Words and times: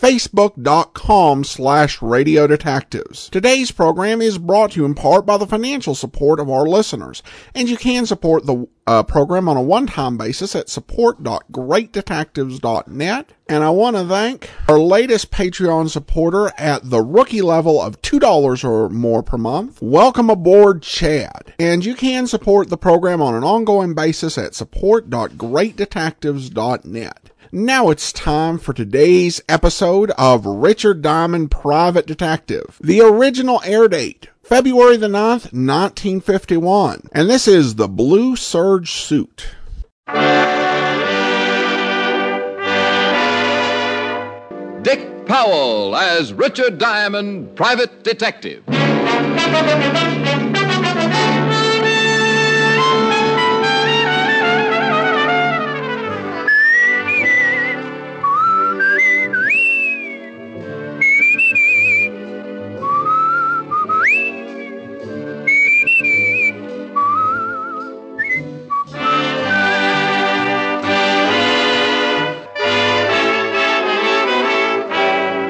facebook.com 0.00 1.44
slash 1.44 2.00
radio 2.00 2.46
detectives. 2.46 3.28
Today's 3.30 3.72
program 3.72 4.22
is 4.22 4.38
brought 4.38 4.70
to 4.72 4.80
you 4.80 4.86
in 4.86 4.94
part 4.94 5.26
by 5.26 5.36
the 5.36 5.46
financial 5.46 5.94
support 5.94 6.38
of 6.38 6.48
our 6.48 6.66
listeners, 6.66 7.22
and 7.54 7.68
you 7.68 7.76
can 7.76 8.06
support 8.06 8.46
the 8.46 8.66
uh, 8.86 9.02
program 9.02 9.48
on 9.48 9.56
a 9.56 9.62
one-time 9.62 10.16
basis 10.16 10.54
at 10.54 10.68
support.greatdetectives.net. 10.68 13.32
And 13.48 13.64
I 13.64 13.70
want 13.70 13.96
to 13.96 14.04
thank 14.04 14.48
our 14.68 14.78
latest 14.78 15.30
Patreon 15.30 15.88
supporter 15.90 16.52
at 16.56 16.88
the 16.88 17.02
rookie 17.02 17.42
level 17.42 17.82
of 17.82 18.00
$2 18.00 18.64
or 18.64 18.88
more 18.88 19.22
per 19.22 19.36
month. 19.36 19.82
Welcome 19.82 20.30
aboard, 20.30 20.82
Chad. 20.82 21.52
And 21.58 21.84
you 21.84 21.94
can 21.94 22.26
support 22.26 22.70
the 22.70 22.78
program 22.78 23.20
on 23.20 23.34
an 23.34 23.44
ongoing 23.44 23.92
basis 23.94 24.38
at 24.38 24.54
support.greatdetectives.net. 24.54 27.30
Now 27.50 27.88
it's 27.88 28.12
time 28.12 28.58
for 28.58 28.74
today's 28.74 29.40
episode 29.48 30.10
of 30.18 30.44
Richard 30.44 31.00
Diamond 31.00 31.50
Private 31.50 32.06
Detective. 32.06 32.78
The 32.82 33.00
original 33.00 33.62
air 33.64 33.88
date, 33.88 34.28
February 34.42 34.98
the 34.98 35.06
9th, 35.06 35.54
1951. 35.54 37.08
And 37.12 37.30
this 37.30 37.48
is 37.48 37.76
The 37.76 37.88
Blue 37.88 38.36
Serge 38.36 38.92
Suit. 38.92 39.46
Dick 44.82 45.26
Powell 45.26 45.96
as 45.96 46.34
Richard 46.34 46.76
Diamond, 46.76 47.56
Private 47.56 48.04
Detective. 48.04 48.62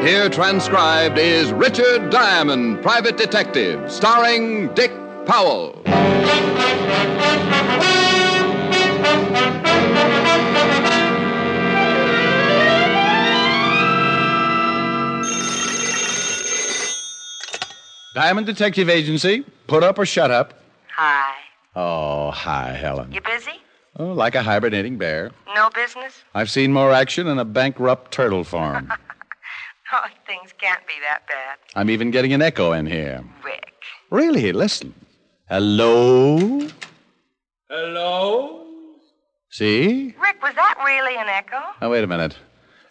Here 0.01 0.29
transcribed 0.29 1.19
is 1.19 1.53
Richard 1.53 2.11
Diamond, 2.11 2.81
Private 2.83 3.17
Detective, 3.17 3.91
starring 3.91 4.73
Dick 4.75 4.93
Powell. 5.27 5.83
Diamond 18.15 18.47
Detective 18.47 18.89
Agency. 18.89 19.45
Put 19.67 19.83
up 19.83 19.99
or 19.99 20.07
shut 20.07 20.31
up. 20.31 20.55
Hi. 20.95 21.35
Oh, 21.75 22.31
hi, 22.31 22.73
Helen. 22.73 23.11
You 23.11 23.21
busy? 23.21 23.61
Oh, 23.97 24.13
like 24.13 24.37
a 24.37 24.43
hibernating 24.45 24.97
bear. 24.97 25.33
No 25.57 25.71
business? 25.71 26.23
I've 26.35 26.51
seen 26.51 26.73
more 26.73 26.93
action 26.93 27.27
in 27.27 27.41
a 27.41 27.45
bankrupt 27.45 28.13
turtle 28.13 28.45
farm. 28.45 28.93
Oh, 29.93 30.07
things 30.27 30.53
can't 30.59 30.87
be 30.87 30.93
that 31.09 31.27
bad. 31.27 31.57
I'm 31.75 31.89
even 31.89 32.11
getting 32.11 32.33
an 32.35 32.43
echo 32.43 32.73
in 32.73 32.85
here. 32.87 33.25
Rick. 33.43 33.73
Really? 34.11 34.53
Listen. 34.53 34.93
Hello? 35.49 36.69
Hello? 37.71 38.67
See? 39.51 40.15
Rick, 40.21 40.43
was 40.43 40.55
that 40.57 40.75
really 40.85 41.17
an 41.17 41.29
echo? 41.29 41.59
Now, 41.81 41.91
wait 41.91 42.05
a 42.05 42.07
minute. 42.07 42.37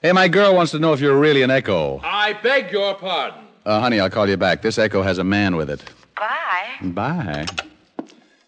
Hey, 0.01 0.11
my 0.11 0.27
girl 0.27 0.55
wants 0.55 0.71
to 0.71 0.79
know 0.79 0.93
if 0.93 0.99
you're 0.99 1.19
really 1.19 1.43
an 1.43 1.51
echo. 1.51 1.99
I 2.03 2.33
beg 2.33 2.71
your 2.71 2.95
pardon. 2.95 3.45
Uh, 3.65 3.79
honey, 3.79 3.99
I'll 3.99 4.09
call 4.09 4.27
you 4.27 4.37
back. 4.37 4.61
This 4.63 4.79
echo 4.79 5.03
has 5.03 5.19
a 5.19 5.23
man 5.23 5.55
with 5.55 5.69
it. 5.69 5.83
Bye. 6.15 6.77
Bye. 6.81 7.45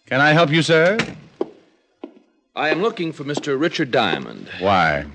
Can 0.08 0.22
I 0.22 0.32
help 0.32 0.50
you, 0.50 0.64
sir? 0.64 0.98
I 2.56 2.70
am 2.70 2.82
looking 2.82 3.14
for 3.14 3.24
Mr. 3.24 3.60
Richard 3.60 3.92
Diamond. 3.92 4.50
Why? 4.60 5.06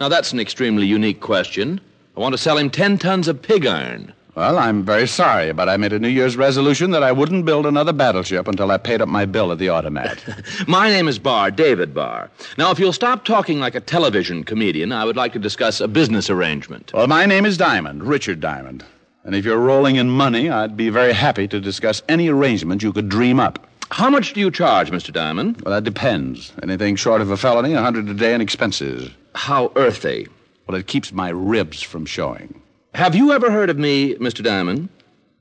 Now, 0.00 0.08
that's 0.08 0.32
an 0.32 0.40
extremely 0.40 0.86
unique 0.86 1.20
question. 1.20 1.80
I 2.16 2.20
want 2.20 2.34
to 2.34 2.38
sell 2.38 2.58
him 2.58 2.68
10 2.68 2.98
tons 2.98 3.26
of 3.26 3.40
pig 3.40 3.64
iron. 3.64 4.12
Well, 4.34 4.58
I'm 4.58 4.82
very 4.82 5.06
sorry, 5.06 5.52
but 5.52 5.68
I 5.68 5.76
made 5.76 5.92
a 5.92 5.98
New 5.98 6.08
Year's 6.08 6.36
resolution 6.38 6.90
that 6.92 7.02
I 7.02 7.12
wouldn't 7.12 7.44
build 7.44 7.66
another 7.66 7.92
battleship 7.92 8.48
until 8.48 8.70
I 8.70 8.78
paid 8.78 9.02
up 9.02 9.08
my 9.08 9.26
bill 9.26 9.52
at 9.52 9.58
the 9.58 9.68
automat. 9.68 10.22
My 10.66 10.88
name 10.88 11.06
is 11.06 11.18
Barr, 11.18 11.50
David 11.50 11.92
Barr. 11.92 12.30
Now, 12.56 12.70
if 12.70 12.78
you'll 12.78 12.94
stop 12.94 13.26
talking 13.26 13.60
like 13.60 13.74
a 13.74 13.80
television 13.80 14.42
comedian, 14.42 14.90
I 14.90 15.04
would 15.04 15.16
like 15.16 15.34
to 15.34 15.38
discuss 15.38 15.82
a 15.82 15.88
business 15.88 16.30
arrangement. 16.30 16.92
well, 16.94 17.06
my 17.06 17.26
name 17.26 17.44
is 17.44 17.58
Diamond, 17.58 18.04
Richard 18.04 18.40
Diamond. 18.40 18.84
And 19.24 19.34
if 19.34 19.44
you're 19.44 19.58
rolling 19.58 19.96
in 19.96 20.08
money, 20.08 20.48
I'd 20.48 20.76
be 20.78 20.88
very 20.88 21.12
happy 21.12 21.46
to 21.48 21.60
discuss 21.60 22.02
any 22.08 22.28
arrangement 22.28 22.82
you 22.82 22.92
could 22.92 23.10
dream 23.10 23.38
up. 23.38 23.68
How 23.90 24.08
much 24.08 24.32
do 24.32 24.40
you 24.40 24.50
charge, 24.50 24.90
Mr. 24.90 25.12
Diamond? 25.12 25.60
Well, 25.60 25.74
that 25.74 25.84
depends. 25.84 26.52
Anything 26.62 26.96
short 26.96 27.20
of 27.20 27.30
a 27.30 27.36
felony, 27.36 27.74
a 27.74 27.82
hundred 27.82 28.08
a 28.08 28.14
day 28.14 28.34
in 28.34 28.40
expenses. 28.40 29.10
How 29.34 29.72
earthy. 29.76 30.26
Well, 30.66 30.76
it 30.76 30.86
keeps 30.86 31.12
my 31.12 31.28
ribs 31.30 31.82
from 31.82 32.06
showing. 32.06 32.60
Have 32.94 33.14
you 33.14 33.32
ever 33.32 33.50
heard 33.50 33.70
of 33.70 33.78
me, 33.78 34.14
Mr. 34.16 34.42
Diamond? 34.42 34.88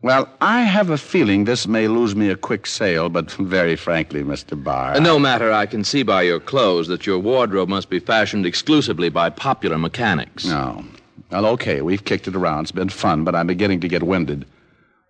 Well, 0.04 0.28
I 0.42 0.62
have 0.62 0.90
a 0.90 0.98
feeling 0.98 1.44
this 1.44 1.68
may 1.68 1.88
lose 1.88 2.16
me 2.16 2.30
a 2.30 2.36
quick 2.36 2.66
sale, 2.66 3.08
but 3.10 3.32
very 3.58 3.76
frankly, 3.76 4.24
Mr. 4.24 4.62
Barr. 4.62 4.96
Uh, 4.96 5.00
no 5.00 5.20
matter, 5.20 5.52
I 5.52 5.66
can 5.68 5.84
see 5.84 6.02
by 6.04 6.24
your 6.24 6.40
clothes 6.40 6.88
that 6.88 7.06
your 7.06 7.20
wardrobe 7.20 7.70
must 7.70 7.90
be 7.90 8.00
fashioned 8.00 8.46
exclusively 8.46 9.10
by 9.10 9.30
popular 9.30 9.78
mechanics. 9.78 10.46
No. 10.46 10.84
Well, 11.30 11.46
okay, 11.48 11.82
we've 11.82 12.04
kicked 12.04 12.28
it 12.28 12.36
around. 12.36 12.64
It's 12.64 12.72
been 12.72 12.90
fun, 12.90 13.24
but 13.24 13.36
I'm 13.36 13.48
beginning 13.48 13.80
to 13.82 13.88
get 13.88 14.04
winded. 14.04 14.46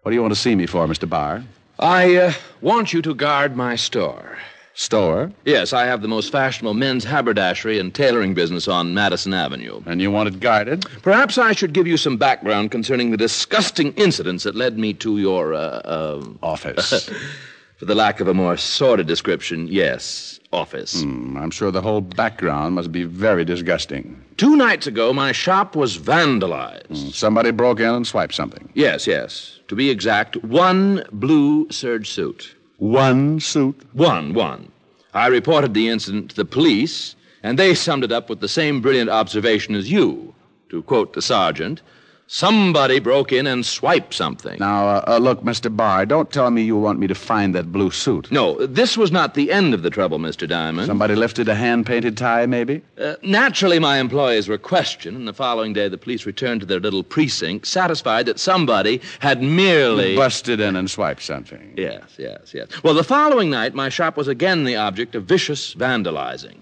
What 0.01 0.11
do 0.11 0.15
you 0.15 0.21
want 0.21 0.33
to 0.33 0.39
see 0.39 0.55
me 0.55 0.65
for, 0.65 0.85
Mr. 0.87 1.07
Barr? 1.07 1.43
I 1.79 2.15
uh, 2.15 2.33
want 2.59 2.91
you 2.91 3.01
to 3.03 3.15
guard 3.15 3.55
my 3.55 3.75
store. 3.75 4.37
Store? 4.73 5.31
Yes, 5.45 5.73
I 5.73 5.85
have 5.85 6.01
the 6.01 6.07
most 6.07 6.31
fashionable 6.31 6.73
men's 6.73 7.03
haberdashery 7.03 7.77
and 7.79 7.93
tailoring 7.93 8.33
business 8.33 8.67
on 8.67 8.93
Madison 8.93 9.33
Avenue. 9.33 9.81
And 9.85 10.01
you 10.01 10.11
want 10.11 10.29
it 10.29 10.39
guarded? 10.39 10.85
Perhaps 11.01 11.37
I 11.37 11.51
should 11.51 11.73
give 11.73 11.87
you 11.87 11.97
some 11.97 12.17
background 12.17 12.71
concerning 12.71 13.11
the 13.11 13.17
disgusting 13.17 13.93
incidents 13.93 14.43
that 14.43 14.55
led 14.55 14.77
me 14.77 14.93
to 14.95 15.17
your, 15.17 15.53
uh, 15.53 15.57
uh, 15.57 16.25
Office. 16.41 17.09
for 17.81 17.85
the 17.85 17.95
lack 17.95 18.19
of 18.19 18.27
a 18.27 18.33
more 18.35 18.57
sordid 18.57 19.07
description, 19.07 19.67
yes, 19.67 20.39
office. 20.53 21.01
Hmm, 21.01 21.35
I'm 21.35 21.49
sure 21.49 21.71
the 21.71 21.81
whole 21.81 22.01
background 22.01 22.75
must 22.75 22.91
be 22.91 23.05
very 23.05 23.43
disgusting. 23.43 24.23
Two 24.37 24.55
nights 24.55 24.85
ago, 24.85 25.11
my 25.13 25.31
shop 25.31 25.75
was 25.75 25.97
vandalized. 25.97 27.13
Somebody 27.13 27.49
broke 27.49 27.79
in 27.79 27.89
and 27.89 28.05
swiped 28.05 28.35
something. 28.35 28.69
Yes, 28.75 29.07
yes. 29.07 29.61
To 29.67 29.75
be 29.75 29.89
exact, 29.89 30.37
one 30.43 31.03
blue 31.11 31.71
serge 31.71 32.11
suit. 32.11 32.53
One 32.81 33.39
suit. 33.39 33.79
One, 33.93 34.33
one. 34.33 34.71
I 35.13 35.27
reported 35.27 35.75
the 35.75 35.87
incident 35.87 36.31
to 36.31 36.35
the 36.35 36.45
police, 36.45 37.15
and 37.43 37.59
they 37.59 37.75
summed 37.75 38.03
it 38.03 38.11
up 38.11 38.27
with 38.27 38.39
the 38.39 38.47
same 38.47 38.81
brilliant 38.81 39.11
observation 39.11 39.75
as 39.75 39.91
you. 39.91 40.33
To 40.69 40.81
quote 40.81 41.13
the 41.13 41.21
sergeant, 41.21 41.83
somebody 42.31 42.99
broke 42.99 43.33
in 43.33 43.45
and 43.45 43.65
swiped 43.65 44.13
something. 44.13 44.57
Now, 44.57 44.87
uh, 44.87 45.03
uh, 45.05 45.17
look, 45.17 45.43
Mr. 45.43 45.75
Barr, 45.75 46.05
don't 46.05 46.31
tell 46.31 46.49
me 46.49 46.61
you 46.61 46.77
want 46.77 46.97
me 46.97 47.07
to 47.07 47.13
find 47.13 47.53
that 47.53 47.71
blue 47.71 47.91
suit. 47.91 48.31
No, 48.31 48.65
this 48.65 48.97
was 48.97 49.11
not 49.11 49.33
the 49.33 49.51
end 49.51 49.73
of 49.73 49.83
the 49.83 49.89
trouble, 49.89 50.17
Mr. 50.17 50.47
Diamond. 50.47 50.87
Somebody 50.87 51.15
lifted 51.15 51.49
a 51.49 51.55
hand 51.55 51.85
painted 51.85 52.15
tie, 52.17 52.45
maybe? 52.45 52.81
Uh, 52.97 53.15
naturally, 53.21 53.79
my 53.79 53.99
employees 53.99 54.47
were 54.47 54.57
questioned, 54.57 55.17
and 55.17 55.27
the 55.27 55.33
following 55.33 55.73
day 55.73 55.89
the 55.89 55.97
police 55.97 56.25
returned 56.25 56.61
to 56.61 56.65
their 56.65 56.79
little 56.79 57.03
precinct, 57.03 57.67
satisfied 57.67 58.25
that 58.27 58.39
somebody 58.39 59.01
had 59.19 59.43
merely. 59.43 60.15
Busted 60.15 60.61
in 60.61 60.77
and 60.77 60.89
swiped 60.89 61.21
something. 61.21 61.73
Yes, 61.75 62.15
yes, 62.17 62.53
yes. 62.53 62.69
Well, 62.81 62.93
the 62.93 63.03
following 63.03 63.49
night, 63.49 63.73
my 63.73 63.89
shop 63.89 64.15
was 64.15 64.29
again 64.29 64.63
the 64.63 64.77
object 64.77 65.15
of 65.15 65.25
vicious 65.25 65.75
vandalizing. 65.75 66.59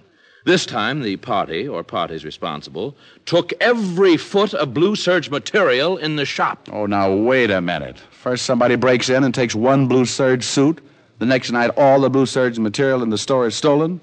This 0.50 0.66
time, 0.66 1.04
the 1.04 1.16
party, 1.18 1.68
or 1.68 1.84
parties 1.84 2.26
responsible, 2.26 2.98
took 3.28 3.54
every 3.62 4.18
foot 4.18 4.56
of 4.56 4.74
blue 4.74 4.96
serge 4.96 5.30
material 5.30 5.96
in 5.98 6.16
the 6.16 6.26
shop. 6.26 6.68
Oh, 6.72 6.88
now, 6.88 7.14
wait 7.14 7.52
a 7.52 7.62
minute. 7.62 8.00
First, 8.10 8.48
somebody 8.48 8.76
breaks 8.76 9.10
in 9.10 9.24
and 9.24 9.32
takes 9.32 9.54
one 9.54 9.88
blue 9.88 10.06
serge 10.06 10.44
suit. 10.44 10.82
The 11.20 11.28
next 11.28 11.52
night, 11.52 11.70
all 11.78 12.02
the 12.02 12.10
blue 12.10 12.26
serge 12.26 12.58
material 12.58 13.04
in 13.04 13.12
the 13.12 13.18
store 13.20 13.46
is 13.46 13.54
stolen. 13.54 14.02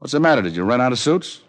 What's 0.00 0.14
the 0.14 0.18
matter? 0.18 0.42
Did 0.42 0.56
you 0.56 0.64
run 0.64 0.80
out 0.80 0.90
of 0.90 0.98
suits? 0.98 1.42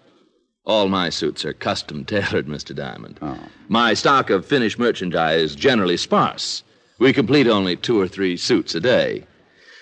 All 0.63 0.89
my 0.89 1.09
suits 1.09 1.43
are 1.43 1.53
custom 1.53 2.05
tailored, 2.05 2.45
Mr. 2.55 2.75
Diamond. 2.75 3.17
Oh. 3.23 3.39
My 3.67 3.95
stock 3.95 4.29
of 4.29 4.45
finished 4.45 4.77
merchandise 4.77 5.41
is 5.41 5.55
generally 5.55 5.97
sparse. 5.97 6.61
We 6.99 7.13
complete 7.13 7.47
only 7.47 7.77
two 7.77 7.99
or 7.99 8.07
three 8.07 8.37
suits 8.37 8.75
a 8.75 8.79
day. 8.79 9.23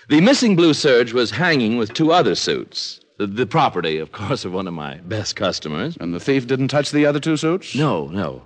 The 0.08 0.22
missing 0.22 0.56
blue 0.56 0.74
serge 0.74 1.12
was 1.12 1.32
hanging 1.32 1.76
with 1.76 1.94
two 1.94 2.14
other 2.14 2.34
suits. 2.34 3.02
The, 3.18 3.48
property, 3.48 3.98
of 3.98 4.12
course, 4.12 4.46
of 4.46 4.54
one 4.54 4.68
of 4.68 4.76
my 4.76 4.98
best 4.98 5.36
customers. 5.36 5.98
And 6.00 6.14
the 6.14 6.20
thief 6.20 6.46
didn't 6.46 6.68
touch 6.68 6.92
the 6.92 7.06
other 7.08 7.20
two 7.20 7.36
suits? 7.36 7.74
No, 7.76 8.08
no. 8.08 8.44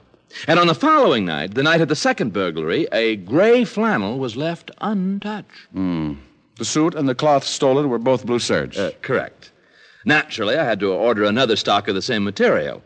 And 0.48 0.58
on 0.58 0.68
the 0.68 0.76
following 0.76 1.26
night, 1.26 1.56
the 1.56 1.64
night 1.64 1.82
of 1.82 1.90
the 1.90 1.96
second 1.96 2.32
burglary, 2.32 2.88
a 2.94 3.18
gray 3.18 3.66
flannel 3.66 4.18
was 4.18 4.38
left 4.38 4.72
untouched. 4.80 5.68
The 5.74 6.66
suit 6.66 6.96
and 6.96 7.10
the 7.10 7.16
cloth 7.16 7.44
stolen 7.44 7.90
were 7.90 7.98
both 7.98 8.26
blue 8.26 8.40
serge. 8.40 8.78
Uh, 8.78 8.92
correct. 9.02 9.52
Naturally, 10.06 10.56
I 10.56 10.64
had 10.64 10.80
to 10.80 10.94
order 10.94 11.26
another 11.26 11.56
stock 11.58 11.88
of 11.88 11.96
the 11.96 12.02
same 12.02 12.24
material. 12.24 12.82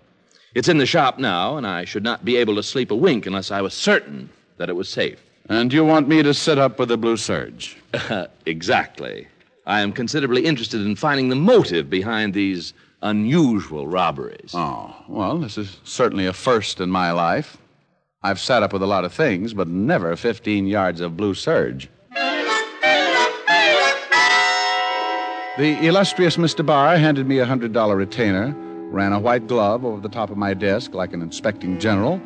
It's 0.55 0.69
in 0.69 0.77
the 0.77 0.85
shop 0.85 1.19
now, 1.19 1.57
and 1.57 1.67
I 1.67 1.85
should 1.85 2.03
not 2.03 2.25
be 2.25 2.37
able 2.37 2.55
to 2.55 2.63
sleep 2.63 2.89
a 2.89 2.95
wink 2.95 3.25
unless 3.25 3.51
I 3.51 3.61
was 3.61 3.73
certain 3.73 4.29
that 4.57 4.69
it 4.69 4.75
was 4.75 4.89
safe. 4.89 5.21
and 5.49 5.71
you 5.71 5.85
want 5.85 6.07
me 6.07 6.23
to 6.23 6.33
sit 6.33 6.57
up 6.57 6.79
with 6.79 6.89
the 6.89 6.97
blue 6.97 7.17
serge? 7.17 7.77
exactly. 8.45 9.27
I 9.65 9.81
am 9.81 9.91
considerably 9.91 10.45
interested 10.45 10.81
in 10.81 10.95
finding 10.95 11.29
the 11.29 11.35
motive 11.35 11.89
behind 11.89 12.33
these 12.33 12.73
unusual 13.01 13.87
robberies. 13.87 14.51
Oh, 14.53 14.95
well, 15.07 15.37
this 15.39 15.57
is 15.57 15.79
certainly 15.83 16.27
a 16.27 16.33
first 16.33 16.79
in 16.79 16.89
my 16.89 17.11
life. 17.11 17.57
I've 18.21 18.39
sat 18.39 18.63
up 18.63 18.73
with 18.73 18.83
a 18.83 18.87
lot 18.87 19.05
of 19.05 19.13
things, 19.13 19.53
but 19.53 19.67
never 19.67 20.15
15 20.15 20.67
yards 20.67 21.01
of 21.01 21.17
blue 21.17 21.33
serge. 21.33 21.89
The 25.57 25.77
illustrious 25.81 26.37
Mr. 26.37 26.65
Barr 26.65 26.97
handed 26.97 27.27
me 27.27 27.39
a 27.39 27.45
$100 27.45 27.95
retainer, 27.95 28.53
ran 28.91 29.13
a 29.13 29.19
white 29.19 29.47
glove 29.47 29.85
over 29.85 30.01
the 30.01 30.09
top 30.09 30.29
of 30.29 30.37
my 30.37 30.53
desk 30.53 30.93
like 30.93 31.13
an 31.13 31.21
inspecting 31.21 31.79
general, 31.79 32.21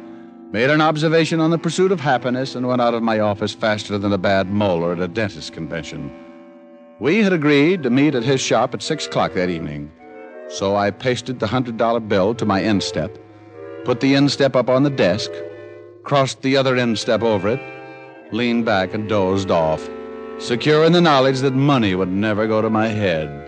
made 0.52 0.70
an 0.70 0.82
observation 0.82 1.40
on 1.40 1.52
the 1.52 1.58
pursuit 1.58 1.92
of 1.92 2.00
happiness, 2.00 2.56
and 2.56 2.68
went 2.68 2.82
out 2.82 2.94
of 2.96 3.04
my 3.04 3.20
office 3.20 3.54
faster 3.54 3.98
than 3.98 4.14
a 4.14 4.18
bad 4.18 4.50
molar 4.50 4.94
at 4.94 5.00
a 5.00 5.08
dentist 5.08 5.54
convention. 5.54 6.12
We 7.00 7.20
had 7.20 7.32
agreed 7.32 7.84
to 7.84 7.90
meet 7.90 8.14
at 8.14 8.24
his 8.24 8.42
shop 8.42 8.74
at 8.74 8.84
6 8.84 9.08
o'clock 9.08 9.34
that 9.34 9.50
evening. 9.50 9.90
So 10.50 10.76
I 10.76 10.92
pasted 10.92 11.40
the 11.40 11.46
$100 11.46 12.10
bill 12.10 12.36
to 12.36 12.46
my 12.46 12.60
instep, 12.60 13.18
put 13.86 14.02
the 14.02 14.16
instep 14.16 14.54
up 14.54 14.70
on 14.70 14.84
the 14.84 14.90
desk, 14.90 15.32
crossed 16.04 16.42
the 16.42 16.58
other 16.58 16.76
instep 16.76 17.22
over 17.22 17.48
it, 17.48 17.62
leaned 18.34 18.66
back 18.66 18.94
and 18.94 19.08
dozed 19.08 19.50
off, 19.50 19.90
secure 20.40 20.84
in 20.84 20.92
the 20.92 21.00
knowledge 21.00 21.40
that 21.40 21.54
money 21.54 21.96
would 21.96 22.10
never 22.10 22.48
go 22.48 22.62
to 22.62 22.70
my 22.70 22.88
head. 22.88 23.46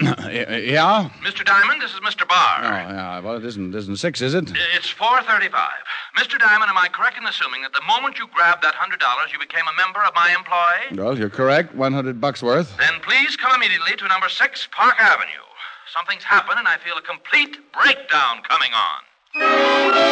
yeah? 0.64 1.10
Mr. 1.22 1.44
Diamond, 1.44 1.80
this 1.82 1.92
is 1.94 2.00
Mr. 2.00 2.26
Barr. 2.28 2.58
Oh, 2.60 2.68
yeah. 2.68 3.20
Well, 3.20 3.36
it 3.36 3.44
isn't, 3.44 3.74
isn't 3.74 3.96
six, 3.96 4.20
is 4.20 4.34
it? 4.34 4.50
It's 4.74 4.92
4.35. 4.92 5.50
Mr. 6.16 6.38
Diamond, 6.38 6.70
am 6.70 6.78
I 6.78 6.88
correct 6.92 7.16
in 7.18 7.26
assuming 7.26 7.62
that 7.62 7.72
the 7.72 7.82
moment 7.86 8.18
you 8.18 8.26
grabbed 8.34 8.62
that 8.64 8.74
$100, 8.74 9.32
you 9.32 9.38
became 9.38 9.64
a 9.66 9.76
member 9.82 10.02
of 10.02 10.12
my 10.14 10.34
employ? 10.36 11.02
Well, 11.02 11.18
you're 11.18 11.30
correct. 11.30 11.74
100 11.74 12.20
bucks 12.20 12.42
worth. 12.42 12.76
Then 12.76 13.00
please 13.02 13.36
come 13.36 13.54
immediately 13.54 13.96
to 13.96 14.08
number 14.08 14.28
6 14.28 14.68
Park 14.72 14.96
Avenue. 14.98 15.44
Something's 15.94 16.24
happened, 16.24 16.58
and 16.58 16.68
I 16.68 16.76
feel 16.78 16.96
a 16.96 17.02
complete 17.02 17.58
breakdown 17.72 18.42
coming 18.48 18.70
on. 18.72 20.10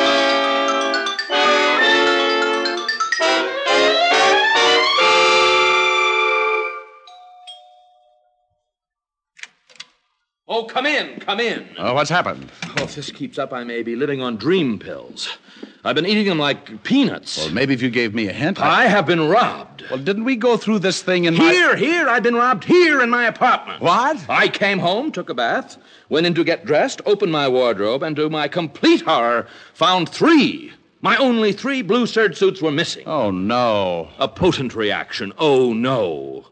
Oh, 10.50 10.64
come 10.64 10.86
in, 10.86 11.20
come 11.20 11.40
in. 11.40 11.68
Oh, 11.76 11.92
what's 11.92 12.08
happened? 12.08 12.50
Oh, 12.78 12.84
if 12.84 12.94
this 12.94 13.10
keeps 13.10 13.38
up, 13.38 13.52
I 13.52 13.64
may 13.64 13.82
be 13.82 13.94
living 13.94 14.22
on 14.22 14.38
dream 14.38 14.78
pills. 14.78 15.36
I've 15.84 15.94
been 15.94 16.06
eating 16.06 16.26
them 16.26 16.38
like 16.38 16.82
peanuts. 16.84 17.36
Well, 17.36 17.50
maybe 17.50 17.74
if 17.74 17.82
you 17.82 17.90
gave 17.90 18.14
me 18.14 18.28
a 18.28 18.32
hint. 18.32 18.58
I 18.58 18.86
have 18.86 19.04
been 19.04 19.28
robbed. 19.28 19.84
Well, 19.90 19.98
didn't 19.98 20.24
we 20.24 20.36
go 20.36 20.56
through 20.56 20.78
this 20.78 21.02
thing 21.02 21.24
in 21.24 21.34
my. 21.36 21.52
Here, 21.52 21.76
here, 21.76 22.08
I've 22.08 22.22
been 22.22 22.34
robbed 22.34 22.64
here 22.64 23.02
in 23.02 23.10
my 23.10 23.26
apartment. 23.26 23.82
What? 23.82 24.24
I 24.30 24.48
came 24.48 24.78
home, 24.78 25.12
took 25.12 25.28
a 25.28 25.34
bath, 25.34 25.76
went 26.08 26.26
in 26.26 26.32
to 26.34 26.44
get 26.44 26.64
dressed, 26.64 27.02
opened 27.04 27.30
my 27.30 27.46
wardrobe, 27.46 28.02
and 28.02 28.16
to 28.16 28.30
my 28.30 28.48
complete 28.48 29.02
horror, 29.02 29.46
found 29.74 30.08
three. 30.08 30.72
My 31.02 31.18
only 31.18 31.52
three 31.52 31.82
blue 31.82 32.06
serge 32.06 32.38
suits 32.38 32.62
were 32.62 32.72
missing. 32.72 33.06
Oh, 33.06 33.30
no. 33.30 34.08
A 34.18 34.28
potent 34.28 34.74
reaction. 34.74 35.34
Oh, 35.38 35.74
no. 35.74 36.46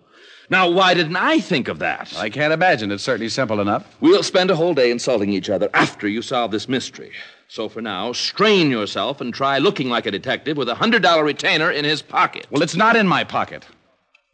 Now, 0.49 0.71
why 0.71 0.95
didn't 0.95 1.17
I 1.17 1.41
think 1.41 1.67
of 1.67 1.81
that? 1.81 2.17
I 2.17 2.31
can't 2.31 2.53
imagine. 2.53 2.93
It's 2.93 3.03
certainly 3.03 3.29
simple 3.29 3.61
enough. 3.61 3.97
We'll 4.01 4.23
spend 4.23 4.51
a 4.51 4.57
whole 4.57 4.75
day 4.75 4.93
insulting 4.93 5.31
each 5.31 5.51
other 5.51 5.69
after 5.75 6.07
you 6.07 6.23
solve 6.23 6.53
this 6.53 6.69
mystery. 6.69 7.11
So 7.49 7.69
for 7.69 7.83
now, 7.83 8.13
strain 8.13 8.71
yourself 8.71 9.21
and 9.21 9.35
try 9.35 9.59
looking 9.59 9.89
like 9.89 10.07
a 10.07 10.11
detective 10.11 10.57
with 10.57 10.69
a 10.69 10.75
$100 10.75 11.25
retainer 11.25 11.71
in 11.71 11.85
his 11.85 12.01
pocket. 12.03 12.47
Well, 12.51 12.63
it's 12.63 12.77
not 12.77 12.95
in 12.97 13.09
my 13.09 13.25
pocket. 13.25 13.67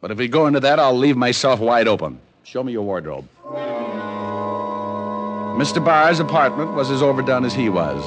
But 0.01 0.11
if 0.11 0.17
we 0.17 0.27
go 0.27 0.45
into 0.47 0.59
that, 0.59 0.79
I'll 0.79 0.97
leave 0.97 1.17
myself 1.17 1.59
wide 1.59 1.87
open. 1.87 2.19
Show 2.43 2.63
me 2.63 2.73
your 2.73 2.83
wardrobe. 2.83 3.27
Mr. 5.57 5.83
Barr's 5.83 6.19
apartment 6.19 6.73
was 6.73 6.91
as 6.91 7.01
overdone 7.01 7.45
as 7.45 7.53
he 7.53 7.69
was. 7.69 8.03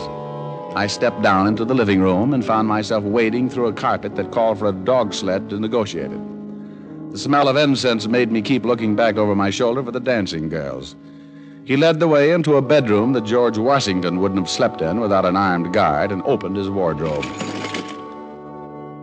I 0.77 0.89
stepped 0.89 1.23
down 1.23 1.47
into 1.47 1.65
the 1.65 1.75
living 1.75 2.01
room 2.01 2.35
and 2.35 2.45
found 2.45 2.69
myself 2.69 3.03
wading 3.03 3.49
through 3.49 3.69
a 3.69 3.73
carpet 3.73 4.15
that 4.17 4.31
called 4.31 4.59
for 4.59 4.67
a 4.69 4.73
dog 4.73 5.15
sled 5.15 5.49
to 5.51 5.59
negotiate 5.59 6.13
it. 6.13 6.36
The 7.13 7.19
smell 7.19 7.49
of 7.49 7.57
incense 7.57 8.07
made 8.07 8.31
me 8.31 8.43
keep 8.43 8.65
looking 8.65 8.95
back 8.95 9.17
over 9.17 9.35
my 9.35 9.51
shoulder 9.51 9.83
for 9.83 9.91
the 9.91 10.01
dancing 10.01 10.49
girls. 10.49 10.97
He 11.65 11.77
led 11.77 11.99
the 11.99 12.09
way 12.09 12.33
into 12.33 12.57
a 12.57 12.63
bedroom 12.63 13.13
that 13.15 13.25
George 13.25 13.59
Washington 13.59 14.21
wouldn't 14.21 14.41
have 14.41 14.51
slept 14.51 14.83
in 14.83 15.01
without 15.01 15.25
an 15.25 15.37
armed 15.37 15.73
guard 15.73 16.13
and 16.13 16.23
opened 16.25 16.57
his 16.57 16.71
wardrobe. 16.71 17.25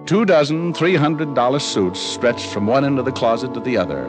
Two 0.05 0.25
dozen 0.25 0.73
$300 0.73 1.61
suits 1.61 1.99
stretched 1.99 2.47
from 2.47 2.67
one 2.67 2.85
end 2.85 2.99
of 2.99 3.05
the 3.05 3.11
closet 3.11 3.53
to 3.53 3.59
the 3.59 3.77
other, 3.77 4.05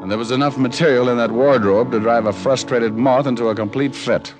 and 0.00 0.10
there 0.10 0.18
was 0.18 0.30
enough 0.30 0.58
material 0.58 1.08
in 1.08 1.16
that 1.18 1.30
wardrobe 1.30 1.92
to 1.92 2.00
drive 2.00 2.26
a 2.26 2.32
frustrated 2.32 2.94
moth 2.94 3.26
into 3.26 3.48
a 3.48 3.54
complete 3.54 3.94
fit. 3.94 4.34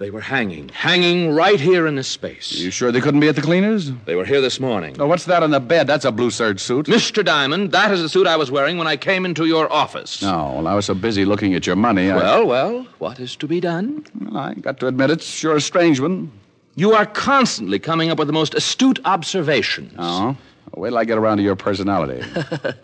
They 0.00 0.08
were 0.08 0.22
hanging, 0.22 0.70
hanging 0.70 1.34
right 1.34 1.60
here 1.60 1.86
in 1.86 1.94
this 1.94 2.08
space. 2.08 2.52
You 2.52 2.70
sure 2.70 2.90
they 2.90 3.02
couldn't 3.02 3.20
be 3.20 3.28
at 3.28 3.36
the 3.36 3.42
cleaners? 3.42 3.92
They 4.06 4.14
were 4.14 4.24
here 4.24 4.40
this 4.40 4.58
morning. 4.58 4.96
Oh, 4.98 5.06
what's 5.06 5.26
that 5.26 5.42
on 5.42 5.50
the 5.50 5.60
bed? 5.60 5.86
That's 5.86 6.06
a 6.06 6.10
blue 6.10 6.30
serge 6.30 6.58
suit. 6.58 6.86
Mr. 6.86 7.22
Diamond, 7.22 7.72
that 7.72 7.92
is 7.92 8.00
the 8.00 8.08
suit 8.08 8.26
I 8.26 8.36
was 8.36 8.50
wearing 8.50 8.78
when 8.78 8.86
I 8.86 8.96
came 8.96 9.26
into 9.26 9.44
your 9.44 9.70
office. 9.70 10.22
No, 10.22 10.54
well, 10.56 10.68
I 10.68 10.74
was 10.74 10.86
so 10.86 10.94
busy 10.94 11.26
looking 11.26 11.52
at 11.54 11.66
your 11.66 11.76
money. 11.76 12.10
I, 12.10 12.16
Well, 12.16 12.46
well, 12.46 12.86
what 12.98 13.20
is 13.20 13.36
to 13.36 13.46
be 13.46 13.60
done? 13.60 14.06
Well, 14.18 14.38
I 14.38 14.54
got 14.54 14.80
to 14.80 14.86
admit 14.86 15.10
it's 15.10 15.26
sure 15.26 15.56
a 15.56 15.60
strange 15.60 16.00
one. 16.00 16.32
You 16.76 16.94
are 16.94 17.04
constantly 17.04 17.78
coming 17.78 18.10
up 18.10 18.16
with 18.18 18.26
the 18.26 18.32
most 18.32 18.54
astute 18.54 19.00
observations. 19.04 19.92
Oh, 19.98 20.34
wait 20.74 20.90
till 20.90 20.98
I 20.98 21.04
get 21.04 21.18
around 21.18 21.38
to 21.38 21.42
your 21.42 21.56
personality. 21.56 22.24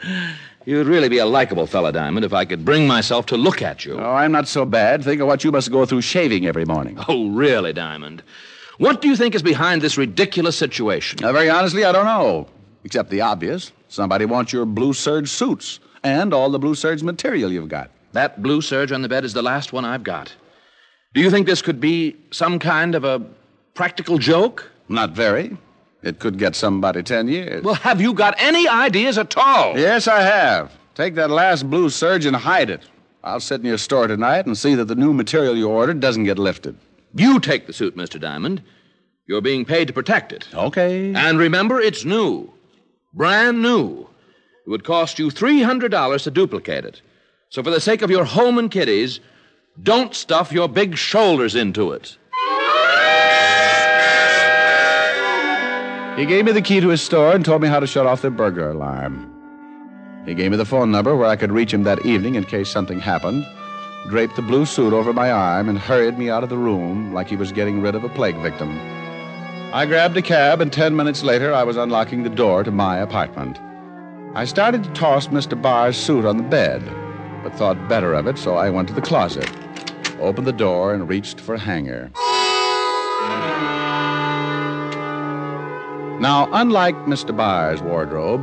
You'd 0.65 0.89
really 0.89 1.09
be 1.09 1.19
a 1.19 1.27
likable 1.27 1.67
fellow, 1.69 1.93
Diamond, 1.93 2.25
if 2.25 2.33
I 2.33 2.45
could 2.45 2.65
bring 2.65 2.89
myself 2.89 3.27
to 3.27 3.37
look 3.37 3.63
at 3.63 3.85
you. 3.85 4.01
oh, 4.01 4.15
I'm 4.15 4.33
not 4.33 4.49
so 4.49 4.65
bad. 4.65 5.05
Think 5.05 5.21
of 5.21 5.29
what 5.29 5.45
you 5.45 5.53
must 5.53 5.71
go 5.71 5.87
through 5.87 6.01
shaving 6.01 6.47
every 6.47 6.65
morning. 6.65 6.99
Oh, 7.09 7.31
really, 7.31 7.73
Diamond? 7.73 8.23
What 8.79 9.01
do 9.01 9.09
you 9.09 9.15
think 9.17 9.35
is 9.35 9.43
behind 9.43 9.81
this 9.81 9.97
ridiculous 9.97 10.57
situation? 10.57 11.21
Now, 11.23 11.33
very 11.33 11.49
honestly, 11.49 11.85
I 11.85 11.93
don't 11.93 12.05
know. 12.05 12.49
Except 12.85 13.11
the 13.11 13.21
obvious. 13.21 13.71
Somebody 13.89 14.25
wants 14.25 14.53
your 14.53 14.67
blue 14.67 14.93
serge 14.93 15.29
suits 15.29 15.79
and 16.03 16.35
all 16.35 16.51
the 16.51 16.59
blue 16.59 16.75
serge 16.75 17.03
material 17.03 17.53
you've 17.53 17.69
got. 17.69 17.91
That 18.13 18.43
blue 18.43 18.61
serge 18.61 18.93
on 18.93 19.03
the 19.03 19.09
bed 19.09 19.25
is 19.25 19.33
the 19.35 19.43
last 19.43 19.73
one 19.73 19.85
I've 19.85 20.03
got. 20.03 20.35
Do 21.15 21.21
you 21.21 21.31
think 21.31 21.47
this 21.47 21.63
could 21.63 21.81
be 21.81 22.17
some 22.33 22.59
kind 22.59 22.95
of 22.95 23.05
a 23.05 23.25
practical 23.75 24.19
joke? 24.19 24.71
Not 24.89 25.13
very. 25.13 25.57
It 26.03 26.19
could 26.19 26.39
get 26.39 26.55
somebody 26.55 27.03
ten 27.03 27.29
years. 27.29 27.65
Well, 27.65 27.75
have 27.75 28.01
you 28.01 28.13
got 28.13 28.35
any 28.39 28.69
ideas 28.69 29.19
at 29.19 29.37
all? 29.37 29.77
yes, 29.79 30.07
I 30.07 30.23
have. 30.23 30.73
Take 30.95 31.15
that 31.17 31.31
last 31.31 31.69
blue 31.69 31.91
serge 31.91 32.27
and 32.27 32.37
hide 32.37 32.71
it. 32.71 32.83
I'll 33.25 33.41
sit 33.41 33.61
in 33.61 33.67
your 33.67 33.79
store 33.79 34.07
tonight 34.07 34.47
and 34.47 34.57
see 34.57 34.75
that 34.77 34.85
the 34.85 34.95
new 34.95 35.13
material 35.13 35.57
you 35.57 35.69
ordered 35.69 36.01
doesn't 36.01 36.25
get 36.25 36.39
lifted. 36.39 36.77
You 37.15 37.41
take 37.41 37.67
the 37.67 37.73
suit, 37.73 37.97
Mr. 37.97 38.21
Diamond. 38.21 38.63
You're 39.27 39.41
being 39.41 39.65
paid 39.65 39.89
to 39.89 39.93
protect 39.93 40.33
it. 40.33 40.47
Okay. 40.55 41.13
And 41.13 41.39
remember, 41.39 41.81
it's 41.81 42.05
new. 42.05 42.53
Brand 43.13 43.63
new. 43.63 44.09
It 44.65 44.71
would 44.71 44.85
cost 44.85 45.19
you 45.19 45.29
$300 45.29 46.23
to 46.23 46.31
duplicate 46.31 46.85
it. 46.85 47.03
So, 47.49 47.63
for 47.63 47.71
the 47.71 47.81
sake 47.81 48.03
of 48.03 48.11
your 48.11 48.25
home 48.25 48.59
and 48.59 48.71
kiddies, 48.71 49.21
don't 49.83 50.15
stuff 50.15 50.53
your 50.53 50.69
big 50.69 50.97
shoulders 50.97 51.55
into 51.55 51.93
it. 51.93 52.17
He 56.17 56.25
gave 56.25 56.47
me 56.47 56.53
the 56.53 56.63
key 56.63 56.81
to 56.81 56.89
his 56.89 57.03
store 57.03 57.33
and 57.33 57.45
told 57.45 57.61
me 57.61 57.69
how 57.69 57.79
to 57.79 57.87
shut 57.87 58.07
off 58.07 58.23
the 58.23 58.31
burglar 58.31 58.71
alarm. 58.71 59.31
He 60.25 60.35
gave 60.35 60.51
me 60.51 60.57
the 60.57 60.65
phone 60.65 60.91
number 60.91 61.15
where 61.15 61.29
I 61.29 61.37
could 61.37 61.53
reach 61.53 61.75
him 61.75 61.83
that 61.83 62.07
evening 62.07 62.37
in 62.37 62.45
case 62.45 62.71
something 62.71 62.99
happened, 62.99 63.47
draped 64.09 64.35
the 64.35 64.41
blue 64.41 64.65
suit 64.65 64.95
over 64.95 65.13
my 65.13 65.31
arm, 65.31 65.69
and 65.69 65.79
hurried 65.79 66.19
me 66.19 66.31
out 66.31 66.43
of 66.43 66.49
the 66.49 66.57
room 66.57 67.13
like 67.13 67.29
he 67.29 67.37
was 67.37 67.53
getting 67.53 67.83
rid 67.83 67.95
of 67.95 68.03
a 68.03 68.09
plague 68.09 68.39
victim. 68.39 68.79
I 69.75 69.85
grabbed 69.85 70.17
a 70.17 70.23
cab, 70.23 70.63
and 70.63 70.73
ten 70.73 70.97
minutes 70.97 71.23
later, 71.23 71.53
I 71.53 71.65
was 71.65 71.77
unlocking 71.77 72.23
the 72.23 72.31
door 72.31 72.65
to 72.65 72.71
my 72.71 72.97
apartment. 72.97 73.61
I 74.35 74.47
started 74.47 74.85
to 74.85 74.91
toss 74.95 75.27
Mr. 75.29 75.61
Barr's 75.61 75.99
suit 75.99 76.25
on 76.25 76.39
the 76.39 76.43
bed, 76.43 76.83
but 77.43 77.55
thought 77.55 77.91
better 77.91 78.15
of 78.15 78.27
it, 78.27 78.39
so 78.39 78.55
I 78.55 78.71
went 78.71 78.89
to 78.89 78.95
the 78.95 79.03
closet, 79.03 79.51
opened 80.19 80.47
the 80.47 80.53
door, 80.53 80.95
and 80.95 81.11
reached 81.11 81.41
for 81.41 81.57
a 81.57 81.61
hanger. 81.61 82.11
Now, 86.19 86.49
unlike 86.51 86.97
Mr. 87.05 87.37
Barr's 87.37 87.83
wardrobe, 87.83 88.41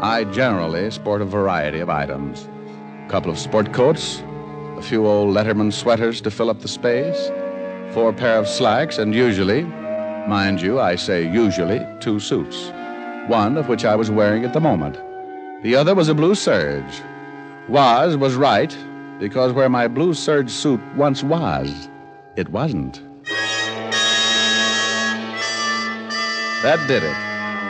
I 0.00 0.24
generally 0.24 0.90
sport 0.90 1.20
a 1.20 1.26
variety 1.26 1.80
of 1.80 1.90
items. 1.90 2.48
A 3.04 3.08
couple 3.10 3.30
of 3.30 3.38
sport 3.38 3.74
coats, 3.74 4.22
a 4.78 4.82
few 4.82 5.06
old 5.06 5.36
Letterman 5.36 5.74
sweaters 5.74 6.22
to 6.22 6.30
fill 6.30 6.48
up 6.48 6.60
the 6.60 6.68
space, 6.68 7.30
four 7.92 8.14
pair 8.14 8.38
of 8.38 8.48
slacks, 8.48 8.96
and 8.96 9.14
usually, 9.14 9.64
mind 10.26 10.62
you, 10.62 10.80
I 10.80 10.96
say 10.96 11.30
usually, 11.30 11.86
two 12.00 12.18
suits. 12.18 12.72
One 13.26 13.58
of 13.58 13.68
which 13.68 13.84
I 13.84 13.94
was 13.94 14.10
wearing 14.10 14.46
at 14.46 14.54
the 14.54 14.60
moment. 14.60 14.98
The 15.62 15.76
other 15.76 15.94
was 15.94 16.08
a 16.08 16.14
blue 16.14 16.34
serge. 16.34 17.02
Was 17.68 18.16
was 18.16 18.36
right, 18.36 18.74
because 19.18 19.52
where 19.52 19.68
my 19.68 19.86
blue 19.86 20.14
serge 20.14 20.50
suit 20.50 20.80
once 20.96 21.22
was, 21.22 21.90
it 22.36 22.48
wasn't. 22.48 23.02
That 26.62 26.86
did 26.86 27.02
it. 27.02 27.16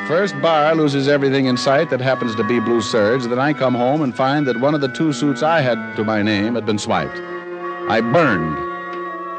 First 0.07 0.39
Barr 0.43 0.75
loses 0.75 1.09
everything 1.09 1.47
in 1.47 1.57
sight 1.57 1.89
that 1.89 2.01
happens 2.01 2.35
to 2.35 2.45
be 2.45 2.61
blue 2.61 2.83
serge. 2.83 3.23
Then 3.25 3.39
I 3.39 3.55
come 3.55 3.75
home 3.75 4.03
and 4.03 4.15
find 4.15 4.47
that 4.47 4.61
one 4.61 4.75
of 4.75 4.83
the 4.83 4.89
two 4.89 5.13
suits 5.15 5.43
I 5.43 5.61
had 5.63 5.97
to 5.97 6.05
my 6.05 6.21
name 6.21 6.57
had 6.57 6.67
been 6.67 6.79
swiped. 6.79 7.17
I 7.89 8.01
burned. 8.01 8.57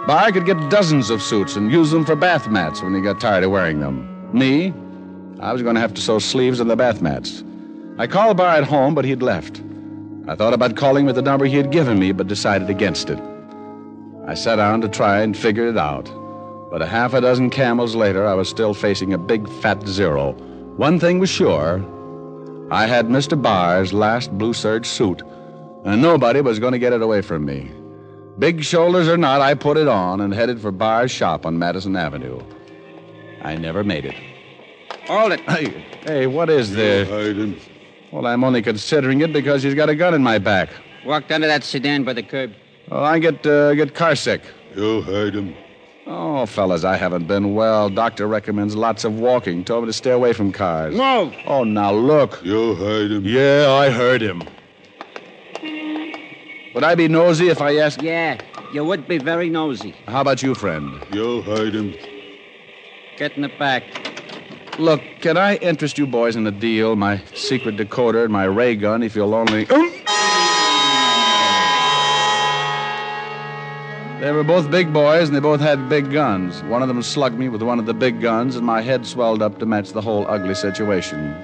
Barr 0.08 0.32
could 0.32 0.46
get 0.46 0.72
dozens 0.72 1.10
of 1.10 1.22
suits 1.22 1.56
and 1.56 1.72
use 1.72 1.92
them 1.92 2.04
for 2.04 2.16
bath 2.16 2.50
mats 2.50 2.82
when 2.82 2.96
he 2.96 3.02
got 3.02 3.22
tired 3.22 3.44
of 3.44 3.52
wearing 3.52 3.80
them. 3.80 4.10
Me, 4.34 4.74
I 5.40 5.54
was 5.54 5.62
going 5.62 5.76
to 5.76 5.82
have 5.82 5.94
to 5.94 6.02
sew 6.02 6.18
sleeves 6.18 6.60
on 6.60 6.68
the 6.68 6.76
bath 6.76 7.02
mats. 7.02 7.44
I 8.00 8.08
called 8.08 8.38
Barr 8.38 8.56
at 8.56 8.64
home, 8.64 8.96
but 8.96 9.06
he'd 9.06 9.22
left. 9.22 9.62
I 10.28 10.36
thought 10.36 10.54
about 10.54 10.76
calling 10.76 11.06
with 11.06 11.16
the 11.16 11.22
number 11.22 11.46
he 11.46 11.58
had 11.58 11.72
given 11.72 12.00
me, 12.00 12.12
but 12.12 12.28
decided 12.28 12.70
against 12.70 13.10
it. 13.10 13.20
I 14.26 14.34
sat 14.34 14.56
down 14.56 14.82
to 14.82 14.90
try 14.90 15.22
and 15.22 15.38
figure 15.38 15.68
it 15.68 15.78
out. 15.78 16.10
But 16.74 16.82
a 16.82 16.88
half 16.88 17.14
a 17.14 17.22
dozen 17.22 17.52
camels 17.52 17.96
later, 17.96 18.26
I 18.26 18.34
was 18.34 18.50
still 18.50 18.74
facing 18.74 19.14
a 19.14 19.18
big 19.20 19.48
fat 19.62 19.88
zero. 19.88 20.32
One 20.76 21.00
thing 21.00 21.20
was 21.20 21.30
sure 21.30 21.86
I 22.72 22.88
had 22.88 23.10
Mr. 23.10 23.40
Barr's 23.40 23.94
last 23.94 24.36
blue 24.40 24.54
serge 24.54 24.88
suit, 24.88 25.22
and 25.86 26.02
nobody 26.02 26.42
was 26.42 26.58
going 26.58 26.72
to 26.72 26.80
get 26.80 26.92
it 26.92 27.04
away 27.04 27.22
from 27.22 27.46
me. 27.46 27.70
Big 28.40 28.64
shoulders 28.64 29.08
or 29.08 29.18
not, 29.18 29.40
I 29.40 29.54
put 29.54 29.78
it 29.78 29.88
on 29.88 30.20
and 30.20 30.34
headed 30.34 30.60
for 30.60 30.72
Barr's 30.72 31.12
shop 31.12 31.46
on 31.46 31.60
Madison 31.60 31.96
Avenue. 31.96 32.42
I 33.44 33.56
never 33.56 33.84
made 33.84 34.06
it. 34.06 34.16
Hold 35.06 35.34
it. 35.34 35.42
Hey, 35.42 35.86
hey, 36.08 36.26
what 36.26 36.50
is 36.50 36.72
this? 36.72 37.08
Hayden. 37.08 37.56
Well, 38.12 38.26
I'm 38.26 38.44
only 38.44 38.64
considering 38.64 39.22
it 39.22 39.32
because 39.32 39.62
he's 39.62 39.76
got 39.76 39.90
a 39.90 39.96
gun 39.96 40.16
in 40.16 40.24
my 40.24 40.40
back. 40.40 40.70
Walked 41.06 41.32
under 41.32 41.46
that 41.46 41.64
sedan 41.64 42.04
by 42.04 42.14
the 42.14 42.24
curb. 42.24 42.52
Well, 42.90 43.04
I 43.04 43.20
get 43.20 43.46
uh, 43.46 43.76
get 43.76 43.94
car 43.94 44.16
sick. 44.16 44.42
You 44.76 45.04
heard 45.04 45.36
him. 45.36 45.56
Oh, 46.06 46.46
fellas, 46.46 46.84
I 46.84 46.98
haven't 46.98 47.28
been 47.28 47.54
well. 47.56 47.90
Doctor 47.90 48.28
recommends 48.28 48.76
lots 48.76 49.06
of 49.06 49.20
walking. 49.20 49.64
Told 49.64 49.84
me 49.84 49.90
to 49.90 49.94
stay 49.94 50.12
away 50.12 50.34
from 50.34 50.52
cars. 50.52 50.96
No. 50.96 51.32
Oh, 51.46 51.64
now 51.64 51.94
look. 51.94 52.44
You 52.44 52.76
heard 52.76 53.12
him. 53.12 53.24
Yeah, 53.26 53.72
I 53.72 53.90
heard 53.90 54.22
him. 54.22 54.44
Would 56.76 56.84
I 56.84 56.96
be 56.96 57.08
nosy 57.08 57.50
if 57.50 57.62
I 57.62 57.78
asked? 57.78 58.02
Yeah, 58.02 58.40
you 58.74 58.84
would 58.84 59.08
be 59.08 59.18
very 59.18 59.50
nosy. 59.50 59.92
How 60.08 60.22
about 60.22 60.44
you, 60.44 60.56
friend? 60.56 61.06
You 61.14 61.42
heard 61.44 61.74
him. 61.74 61.94
Get 63.18 63.34
in 63.36 63.44
the 63.44 63.52
back. 63.60 63.84
Look, 64.80 65.02
can 65.22 65.38
I 65.38 65.58
interest 65.58 66.00
you 66.00 66.08
boys 66.08 66.36
in 66.36 66.48
a 66.48 66.52
deal? 66.52 66.96
My 66.96 67.24
secret 67.36 67.78
decoder 67.78 68.24
and 68.24 68.34
my 68.34 68.46
ray 68.46 68.76
gun, 68.76 69.04
if 69.04 69.16
you'll 69.16 69.36
only. 69.36 69.70
Um. 69.70 70.03
They 74.24 74.32
were 74.32 74.46
both 74.46 74.72
big 74.72 74.94
boys, 74.94 75.28
and 75.28 75.36
they 75.36 75.42
both 75.42 75.60
had 75.60 75.90
big 75.90 76.10
guns. 76.10 76.64
One 76.64 76.82
of 76.82 76.88
them 76.88 77.04
slugged 77.04 77.38
me 77.38 77.50
with 77.50 77.62
one 77.62 77.78
of 77.78 77.86
the 77.86 77.94
big 77.94 78.22
guns, 78.22 78.56
and 78.56 78.66
my 78.66 78.80
head 78.80 79.06
swelled 79.06 79.42
up 79.42 79.60
to 79.60 79.66
match 79.66 79.92
the 79.92 80.00
whole 80.00 80.26
ugly 80.30 80.56
situation. 80.56 81.36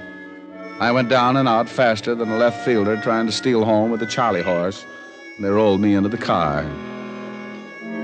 I 0.80 0.90
went 0.90 1.10
down 1.10 1.36
and 1.36 1.46
out 1.46 1.68
faster 1.68 2.14
than 2.14 2.30
a 2.30 2.38
left 2.38 2.64
fielder 2.64 2.98
trying 3.02 3.26
to 3.26 3.32
steal 3.32 3.66
home 3.66 3.90
with 3.90 4.00
a 4.00 4.06
Charlie 4.06 4.40
horse, 4.40 4.82
and 5.36 5.44
they 5.44 5.50
rolled 5.50 5.82
me 5.82 5.92
into 5.92 6.08
the 6.08 6.16
car. 6.16 6.64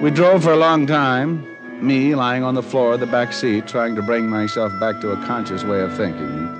We 0.02 0.10
drove 0.10 0.42
for 0.42 0.52
a 0.52 0.58
long 0.58 0.86
time, 0.86 1.46
me 1.80 2.14
lying 2.14 2.42
on 2.42 2.54
the 2.54 2.62
floor 2.62 2.92
of 2.92 3.00
the 3.00 3.06
back 3.06 3.32
seat, 3.32 3.66
trying 3.66 3.96
to 3.96 4.02
bring 4.02 4.28
myself 4.28 4.78
back 4.78 5.00
to 5.00 5.12
a 5.12 5.26
conscious 5.26 5.64
way 5.64 5.80
of 5.80 5.96
thinking. 5.96 6.50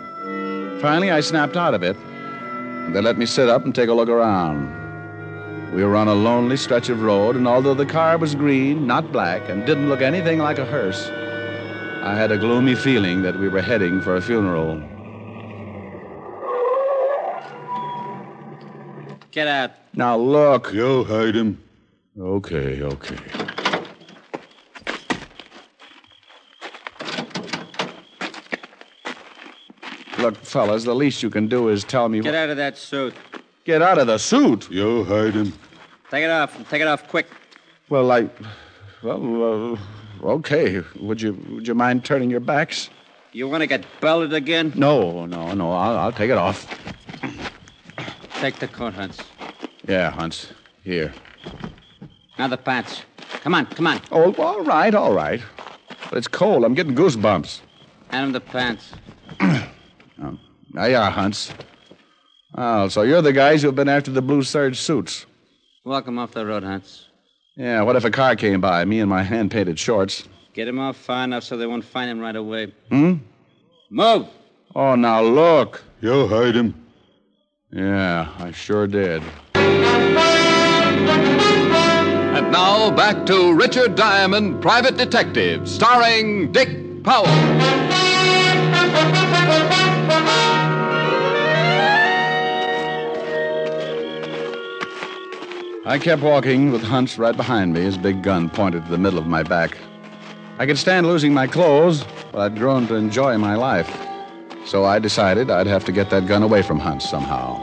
Finally, 0.81 1.11
I 1.11 1.21
snapped 1.21 1.59
out 1.59 1.75
of 1.75 1.83
it, 1.83 1.99
and 1.99 2.97
they 2.97 3.03
let 3.03 3.19
me 3.19 3.27
sit 3.27 3.51
up 3.51 3.67
and 3.67 3.75
take 3.75 3.91
a 3.91 3.93
look 3.93 4.09
around. 4.09 4.86
We 5.73 5.85
were 5.85 5.97
on 5.97 6.09
a 6.09 6.15
lonely 6.15 6.57
stretch 6.57 6.89
of 6.89 7.03
road, 7.03 7.37
and 7.37 7.47
although 7.47 7.75
the 7.75 7.85
car 7.85 8.17
was 8.17 8.35
green, 8.35 8.87
not 8.87 9.13
black, 9.13 9.49
and 9.49 9.67
didn't 9.67 9.89
look 9.89 10.01
anything 10.01 10.39
like 10.39 10.59
a 10.59 10.65
hearse, 10.65 11.11
I 12.03 12.15
had 12.15 12.31
a 12.31 12.39
gloomy 12.39 12.75
feeling 12.75 13.23
that 13.23 13.39
we 13.39 13.49
were 13.49 13.61
heading 13.61 14.01
for 14.01 14.17
a 14.17 14.23
funeral. 14.23 14.81
Get 19.33 19.49
out. 19.49 19.73
Now, 19.93 20.17
look. 20.17 20.73
You 20.73 21.05
heard 21.05 21.35
him. 21.35 21.63
Okay, 22.19 22.81
okay. 22.83 23.19
Look, 30.19 30.37
fellas, 30.37 30.85
the 30.85 30.95
least 30.95 31.23
you 31.23 31.29
can 31.29 31.49
do 31.49 31.69
is 31.69 31.85
tell 31.85 32.09
me. 32.09 32.21
Get 32.21 32.35
out 32.35 32.49
of 32.49 32.57
that 32.57 32.79
suit. 32.79 33.15
Get 33.67 33.83
out 33.83 33.99
of 33.99 34.07
the 34.07 34.17
suit. 34.17 34.71
You 34.71 35.03
heard 35.03 35.35
him. 35.35 35.53
Take 36.09 36.23
it 36.23 36.31
off. 36.31 36.57
Take 36.71 36.83
it 36.83 36.87
off 36.87 37.09
quick. 37.09 37.27
Well, 37.89 38.13
I. 38.13 38.31
Well, 39.03 39.75
uh, 40.23 40.27
okay. 40.35 40.85
Would 41.01 41.21
you 41.21 41.33
would 41.51 41.67
you 41.67 41.75
mind 41.75 42.05
turning 42.05 42.31
your 42.31 42.39
backs? 42.39 42.91
You 43.33 43.49
want 43.49 43.63
to 43.63 43.67
get 43.67 43.85
belted 44.01 44.33
again? 44.33 44.73
No, 44.77 45.27
no, 45.27 45.53
no. 45.53 45.73
I'll, 45.73 45.99
I'll 45.99 46.13
take 46.13 46.31
it 46.31 46.39
off. 46.39 46.65
Take 48.39 48.61
the 48.61 48.69
coat, 48.69 48.95
Hans. 48.95 49.19
Yeah, 49.89 50.11
Hunts. 50.11 50.53
Here. 50.85 51.13
Now 52.39 52.47
the 52.47 52.57
pants. 52.57 53.03
Come 53.43 53.55
on, 53.55 53.67
come 53.67 53.89
on. 53.89 54.01
Oh, 54.13 54.33
all 54.35 54.63
right, 54.63 54.95
all 54.95 55.13
right. 55.13 55.43
But 56.09 56.19
it's 56.19 56.29
cold. 56.29 56.65
I'm 56.65 56.75
getting 56.75 56.95
goosebumps. 56.95 57.63
Hand 58.11 58.27
him 58.27 58.33
the 58.33 58.41
pants. 58.41 58.93
There 59.41 60.91
you 60.91 60.97
are, 60.97 61.11
Hunts. 61.11 61.53
Oh, 62.57 62.89
so 62.89 63.03
you're 63.03 63.21
the 63.21 63.35
guys 63.35 63.63
who've 63.63 63.75
been 63.75 63.89
after 63.89 64.11
the 64.11 64.23
blue 64.23 64.43
serge 64.43 64.81
suits. 64.81 65.27
Walk 65.85 66.09
him 66.09 66.19
off 66.19 66.33
the 66.33 66.47
road, 66.47 66.63
Hans. 66.63 67.07
Yeah, 67.55 67.83
what 67.83 67.97
if 67.97 68.05
a 68.05 68.11
car 68.11 68.35
came 68.35 68.61
by, 68.61 68.85
me 68.85 69.01
in 69.01 69.09
my 69.09 69.23
hand 69.23 69.51
painted 69.51 69.79
shorts? 69.79 70.27
Get 70.55 70.67
him 70.67 70.79
off 70.79 70.97
far 70.97 71.25
enough 71.25 71.45
so 71.45 71.57
they 71.57 71.67
won't 71.67 71.85
find 71.85 72.11
him 72.11 72.19
right 72.19 72.35
away. 72.35 72.73
Hmm? 72.89 73.15
Move! 73.91 74.27
Oh, 74.75 74.95
now 74.95 75.23
look. 75.23 75.83
You 76.01 76.27
heard 76.27 76.55
him. 76.55 76.75
Yeah, 77.71 78.33
I 78.39 78.53
sure 78.53 78.87
did. 78.87 79.23
And 82.37 82.53
now 82.53 82.91
back 82.91 83.27
to 83.27 83.53
Richard 83.55 83.97
Diamond, 83.97 84.63
Private 84.63 84.97
Detective, 84.97 85.69
starring 85.69 86.53
Dick 86.53 87.03
Powell. 87.05 87.27
I 95.87 96.01
kept 96.01 96.21
walking 96.21 96.73
with 96.73 96.83
Hunts 96.83 97.17
right 97.17 97.37
behind 97.37 97.73
me, 97.73 97.81
his 97.81 97.97
big 97.97 98.21
gun 98.21 98.51
pointed 98.51 98.85
to 98.87 98.91
the 98.91 98.99
middle 98.99 99.21
of 99.21 99.29
my 99.29 99.45
back. 99.45 99.79
I 100.59 100.67
could 100.67 100.79
stand 100.79 101.07
losing 101.07 101.33
my 101.33 101.47
clothes, 101.47 102.05
but 102.33 102.41
I'd 102.41 102.59
grown 102.59 102.89
to 102.89 102.97
enjoy 102.97 103.39
my 103.39 103.55
life. 103.55 103.89
So 104.65 104.85
I 104.85 104.99
decided 104.99 105.49
I'd 105.49 105.69
have 105.69 105.85
to 105.85 105.93
get 105.93 106.11
that 106.11 106.27
gun 106.27 106.43
away 106.43 106.63
from 106.63 106.81
Hunts 106.81 107.09
somehow. 107.09 107.63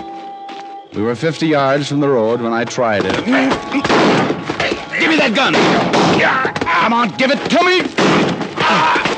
We 0.93 1.01
were 1.01 1.15
50 1.15 1.47
yards 1.47 1.89
from 1.89 1.99
the 1.99 2.07
road 2.07 2.39
when 2.39 2.53
I 2.53 2.63
tried 2.63 3.03
it. 3.03 3.13
Give 3.13 5.09
me 5.09 5.17
that 5.17 5.33
gun! 5.35 5.53
Come 6.63 6.93
on, 6.93 7.09
give 7.17 7.29
it 7.29 7.39
to 7.49 7.63
me! 7.65 7.81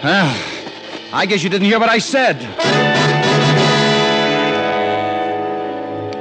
Ah, 0.00 1.10
I 1.12 1.26
guess 1.26 1.42
you 1.42 1.50
didn't 1.50 1.66
hear 1.66 1.80
what 1.80 1.88
I 1.88 1.98
said. 1.98 2.36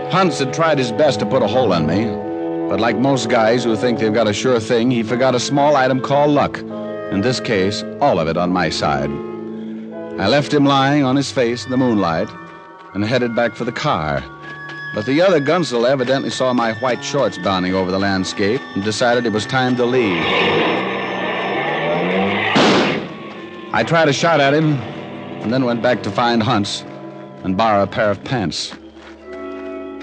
Hunts 0.09 0.39
had 0.39 0.53
tried 0.53 0.77
his 0.77 0.93
best 0.93 1.19
to 1.19 1.25
put 1.25 1.43
a 1.43 1.47
hole 1.47 1.73
in 1.73 1.85
me, 1.85 2.05
but 2.69 2.79
like 2.79 2.97
most 2.97 3.29
guys 3.29 3.65
who 3.65 3.75
think 3.75 3.99
they've 3.99 4.13
got 4.13 4.27
a 4.27 4.33
sure 4.33 4.57
thing, 4.57 4.89
he 4.89 5.03
forgot 5.03 5.35
a 5.35 5.39
small 5.39 5.75
item 5.75 5.99
called 5.99 6.31
luck. 6.31 6.59
In 7.11 7.19
this 7.19 7.41
case, 7.41 7.83
all 7.99 8.17
of 8.17 8.29
it 8.29 8.37
on 8.37 8.49
my 8.51 8.69
side. 8.69 9.09
I 10.19 10.27
left 10.27 10.53
him 10.53 10.65
lying 10.65 11.03
on 11.03 11.17
his 11.17 11.29
face 11.29 11.65
in 11.65 11.71
the 11.71 11.77
moonlight 11.77 12.29
and 12.93 13.03
headed 13.03 13.35
back 13.35 13.53
for 13.53 13.65
the 13.65 13.71
car. 13.71 14.23
But 14.95 15.05
the 15.05 15.21
other 15.21 15.41
gunsel 15.41 15.85
evidently 15.85 16.29
saw 16.29 16.53
my 16.53 16.73
white 16.75 17.03
shorts 17.03 17.37
bounding 17.37 17.75
over 17.75 17.91
the 17.91 17.99
landscape 17.99 18.61
and 18.75 18.83
decided 18.83 19.25
it 19.25 19.33
was 19.33 19.45
time 19.45 19.75
to 19.75 19.85
leave. 19.85 20.23
I 23.73 23.83
tried 23.85 24.07
a 24.07 24.13
shot 24.13 24.39
at 24.39 24.53
him 24.53 24.73
and 25.43 25.51
then 25.51 25.65
went 25.65 25.81
back 25.81 26.01
to 26.03 26.11
find 26.11 26.41
Hunts 26.41 26.83
and 27.43 27.57
borrow 27.57 27.83
a 27.83 27.87
pair 27.87 28.09
of 28.09 28.23
pants. 28.23 28.73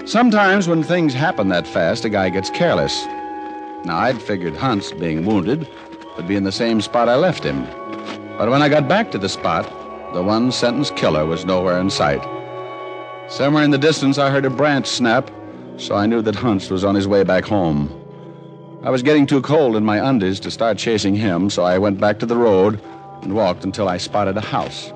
Sometimes 0.05 0.67
when 0.67 0.83
things 0.83 1.15
happen 1.15 1.49
that 1.49 1.65
fast, 1.65 2.05
a 2.05 2.09
guy 2.09 2.29
gets 2.29 2.51
careless. 2.51 3.05
Now, 3.85 3.97
I'd 3.97 4.21
figured 4.21 4.55
Hunts, 4.55 4.91
being 4.91 5.25
wounded, 5.25 5.67
would 6.15 6.27
be 6.27 6.35
in 6.35 6.43
the 6.43 6.51
same 6.51 6.79
spot 6.79 7.09
I 7.09 7.15
left 7.15 7.43
him. 7.43 7.65
But 8.37 8.51
when 8.51 8.61
I 8.61 8.69
got 8.69 8.87
back 8.87 9.09
to 9.11 9.17
the 9.17 9.27
spot, 9.27 9.65
the 10.13 10.21
one 10.21 10.51
sentence 10.51 10.91
killer 10.91 11.25
was 11.25 11.43
nowhere 11.43 11.79
in 11.79 11.89
sight. 11.89 12.23
Somewhere 13.27 13.63
in 13.63 13.71
the 13.71 13.79
distance, 13.79 14.19
I 14.19 14.29
heard 14.29 14.45
a 14.45 14.49
branch 14.51 14.85
snap, 14.85 15.31
so 15.77 15.95
I 15.95 16.05
knew 16.05 16.21
that 16.21 16.35
Hunts 16.35 16.69
was 16.69 16.83
on 16.83 16.93
his 16.93 17.07
way 17.07 17.23
back 17.23 17.43
home. 17.43 17.89
I 18.83 18.91
was 18.91 19.01
getting 19.01 19.25
too 19.25 19.41
cold 19.41 19.75
in 19.75 19.83
my 19.83 20.07
undies 20.07 20.39
to 20.41 20.51
start 20.51 20.77
chasing 20.77 21.15
him, 21.15 21.49
so 21.49 21.63
I 21.63 21.79
went 21.79 21.99
back 21.99 22.19
to 22.19 22.27
the 22.27 22.37
road 22.37 22.79
and 23.23 23.33
walked 23.33 23.63
until 23.63 23.89
I 23.89 23.97
spotted 23.97 24.37
a 24.37 24.41
house. 24.41 24.93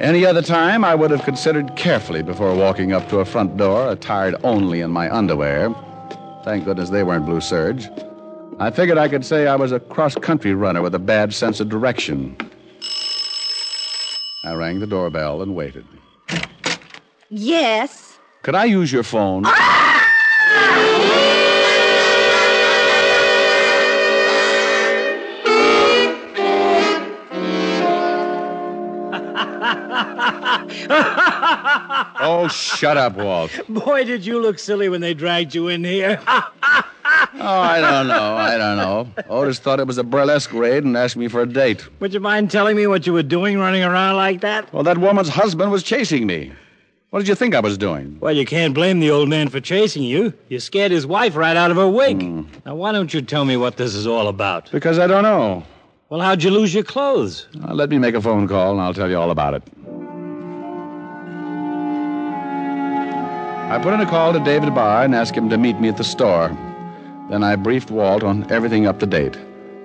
Any 0.00 0.26
other 0.26 0.42
time, 0.42 0.84
I 0.84 0.94
would 0.94 1.10
have 1.10 1.22
considered 1.24 1.74
carefully 1.74 2.22
before 2.22 2.54
walking 2.54 2.92
up 2.92 3.08
to 3.08 3.20
a 3.20 3.24
front 3.24 3.56
door 3.56 3.90
attired 3.90 4.34
only 4.44 4.82
in 4.82 4.90
my 4.90 5.10
underwear. 5.10 5.74
Thank 6.44 6.66
goodness 6.66 6.90
they 6.90 7.02
weren't 7.02 7.24
blue 7.24 7.40
serge. 7.40 7.88
I 8.58 8.70
figured 8.70 8.98
I 8.98 9.08
could 9.08 9.24
say 9.24 9.46
I 9.46 9.56
was 9.56 9.72
a 9.72 9.80
cross 9.80 10.14
country 10.14 10.52
runner 10.52 10.82
with 10.82 10.94
a 10.94 10.98
bad 10.98 11.32
sense 11.32 11.60
of 11.60 11.70
direction. 11.70 12.36
I 14.44 14.52
rang 14.52 14.80
the 14.80 14.86
doorbell 14.86 15.40
and 15.40 15.56
waited. 15.56 15.86
Yes. 17.30 18.18
Could 18.42 18.54
I 18.54 18.66
use 18.66 18.92
your 18.92 19.02
phone? 19.02 19.44
Ah! 19.46 20.95
Oh, 32.26 32.48
shut 32.48 32.96
up, 32.96 33.16
Walt. 33.16 33.50
Boy, 33.68 34.04
did 34.04 34.26
you 34.26 34.40
look 34.40 34.58
silly 34.58 34.88
when 34.88 35.00
they 35.00 35.14
dragged 35.14 35.54
you 35.54 35.68
in 35.68 35.84
here. 35.84 36.20
Oh, 37.38 37.60
I 37.60 37.80
don't 37.80 38.08
know. 38.08 38.34
I 38.34 38.58
don't 38.58 38.76
know. 38.76 39.08
Otis 39.28 39.58
thought 39.58 39.78
it 39.78 39.86
was 39.86 39.96
a 39.98 40.04
burlesque 40.04 40.52
raid 40.52 40.84
and 40.84 40.96
asked 40.96 41.16
me 41.16 41.28
for 41.28 41.42
a 41.42 41.46
date. 41.46 41.86
Would 42.00 42.12
you 42.12 42.20
mind 42.20 42.50
telling 42.50 42.76
me 42.76 42.86
what 42.86 43.06
you 43.06 43.12
were 43.12 43.22
doing 43.22 43.58
running 43.58 43.84
around 43.84 44.16
like 44.16 44.40
that? 44.40 44.72
Well, 44.72 44.82
that 44.82 44.98
woman's 44.98 45.28
husband 45.28 45.70
was 45.70 45.82
chasing 45.82 46.26
me. 46.26 46.52
What 47.10 47.20
did 47.20 47.28
you 47.28 47.34
think 47.34 47.54
I 47.54 47.60
was 47.60 47.78
doing? 47.78 48.18
Well, 48.20 48.34
you 48.34 48.44
can't 48.44 48.74
blame 48.74 49.00
the 49.00 49.10
old 49.10 49.28
man 49.28 49.48
for 49.48 49.60
chasing 49.60 50.02
you. 50.02 50.34
You 50.48 50.58
scared 50.60 50.90
his 50.90 51.06
wife 51.06 51.36
right 51.36 51.56
out 51.56 51.70
of 51.70 51.76
her 51.76 51.88
wig. 51.88 52.22
Now, 52.66 52.74
why 52.74 52.92
don't 52.92 53.14
you 53.14 53.22
tell 53.22 53.44
me 53.44 53.56
what 53.56 53.76
this 53.76 53.94
is 53.94 54.06
all 54.06 54.28
about? 54.28 54.70
Because 54.72 54.98
I 54.98 55.06
don't 55.06 55.22
know. 55.22 55.62
Well, 56.08 56.20
how'd 56.20 56.42
you 56.42 56.50
lose 56.50 56.74
your 56.74 56.84
clothes? 56.84 57.46
Uh, 57.64 57.74
let 57.74 57.90
me 57.90 57.98
make 57.98 58.14
a 58.14 58.20
phone 58.20 58.48
call 58.48 58.72
and 58.72 58.80
I'll 58.80 58.94
tell 58.94 59.08
you 59.08 59.18
all 59.18 59.30
about 59.30 59.54
it. 59.54 59.62
I 63.68 63.80
put 63.82 63.92
in 63.92 64.00
a 64.00 64.06
call 64.06 64.32
to 64.32 64.38
David 64.38 64.72
Barr 64.76 65.04
and 65.04 65.12
asked 65.12 65.34
him 65.34 65.50
to 65.50 65.58
meet 65.58 65.80
me 65.80 65.88
at 65.88 65.96
the 65.96 66.04
store. 66.04 66.56
Then 67.28 67.42
I 67.42 67.56
briefed 67.56 67.90
Walt 67.90 68.22
on 68.22 68.48
everything 68.48 68.86
up 68.86 69.00
to 69.00 69.06
date. 69.06 69.36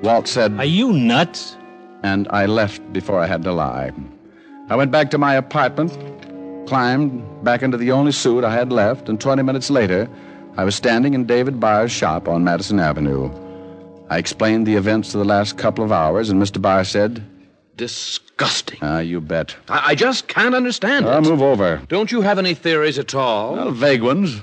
Walt 0.04 0.28
said, 0.28 0.54
Are 0.60 0.66
you 0.66 0.94
nuts? 0.94 1.58
And 2.04 2.28
I 2.30 2.46
left 2.46 2.94
before 2.94 3.20
I 3.20 3.26
had 3.26 3.42
to 3.44 3.52
lie. 3.52 3.92
I 4.70 4.76
went 4.76 4.92
back 4.92 5.10
to 5.12 5.18
my 5.18 5.34
apartment, 5.34 5.98
climbed 6.68 7.44
back 7.44 7.64
into 7.64 7.76
the 7.76 7.92
only 7.92 8.12
suit 8.12 8.44
I 8.44 8.54
had 8.54 8.72
left, 8.72 9.10
and 9.10 9.20
20 9.20 9.42
minutes 9.42 9.72
later, 9.72 10.08
I 10.58 10.64
was 10.64 10.76
standing 10.76 11.16
in 11.16 11.26
David 11.26 11.60
Barr's 11.60 11.92
shop 11.92 12.28
on 12.28 12.44
Madison 12.44 12.80
Avenue. 12.80 13.32
I 14.12 14.20
explained 14.20 14.68
the 14.68 14.76
events 14.76 15.16
of 15.16 15.20
the 15.20 15.26
last 15.26 15.58
couple 15.58 15.84
of 15.84 15.92
hours, 15.92 16.30
and 16.30 16.40
Mr. 16.40 16.62
Barr 16.62 16.84
said, 16.84 17.24
Disgusting. 17.82 18.78
Ah, 18.84 19.00
you 19.00 19.20
bet. 19.20 19.56
I, 19.68 19.82
I 19.92 19.96
just 19.96 20.28
can't 20.28 20.54
understand 20.54 21.08
I'll 21.08 21.18
it. 21.18 21.28
move 21.28 21.42
over. 21.42 21.82
Don't 21.88 22.12
you 22.12 22.22
have 22.22 22.38
any 22.38 22.54
theories 22.54 23.00
at 23.00 23.16
all? 23.16 23.54
Well, 23.56 23.72
vague 23.72 24.04
ones. 24.04 24.40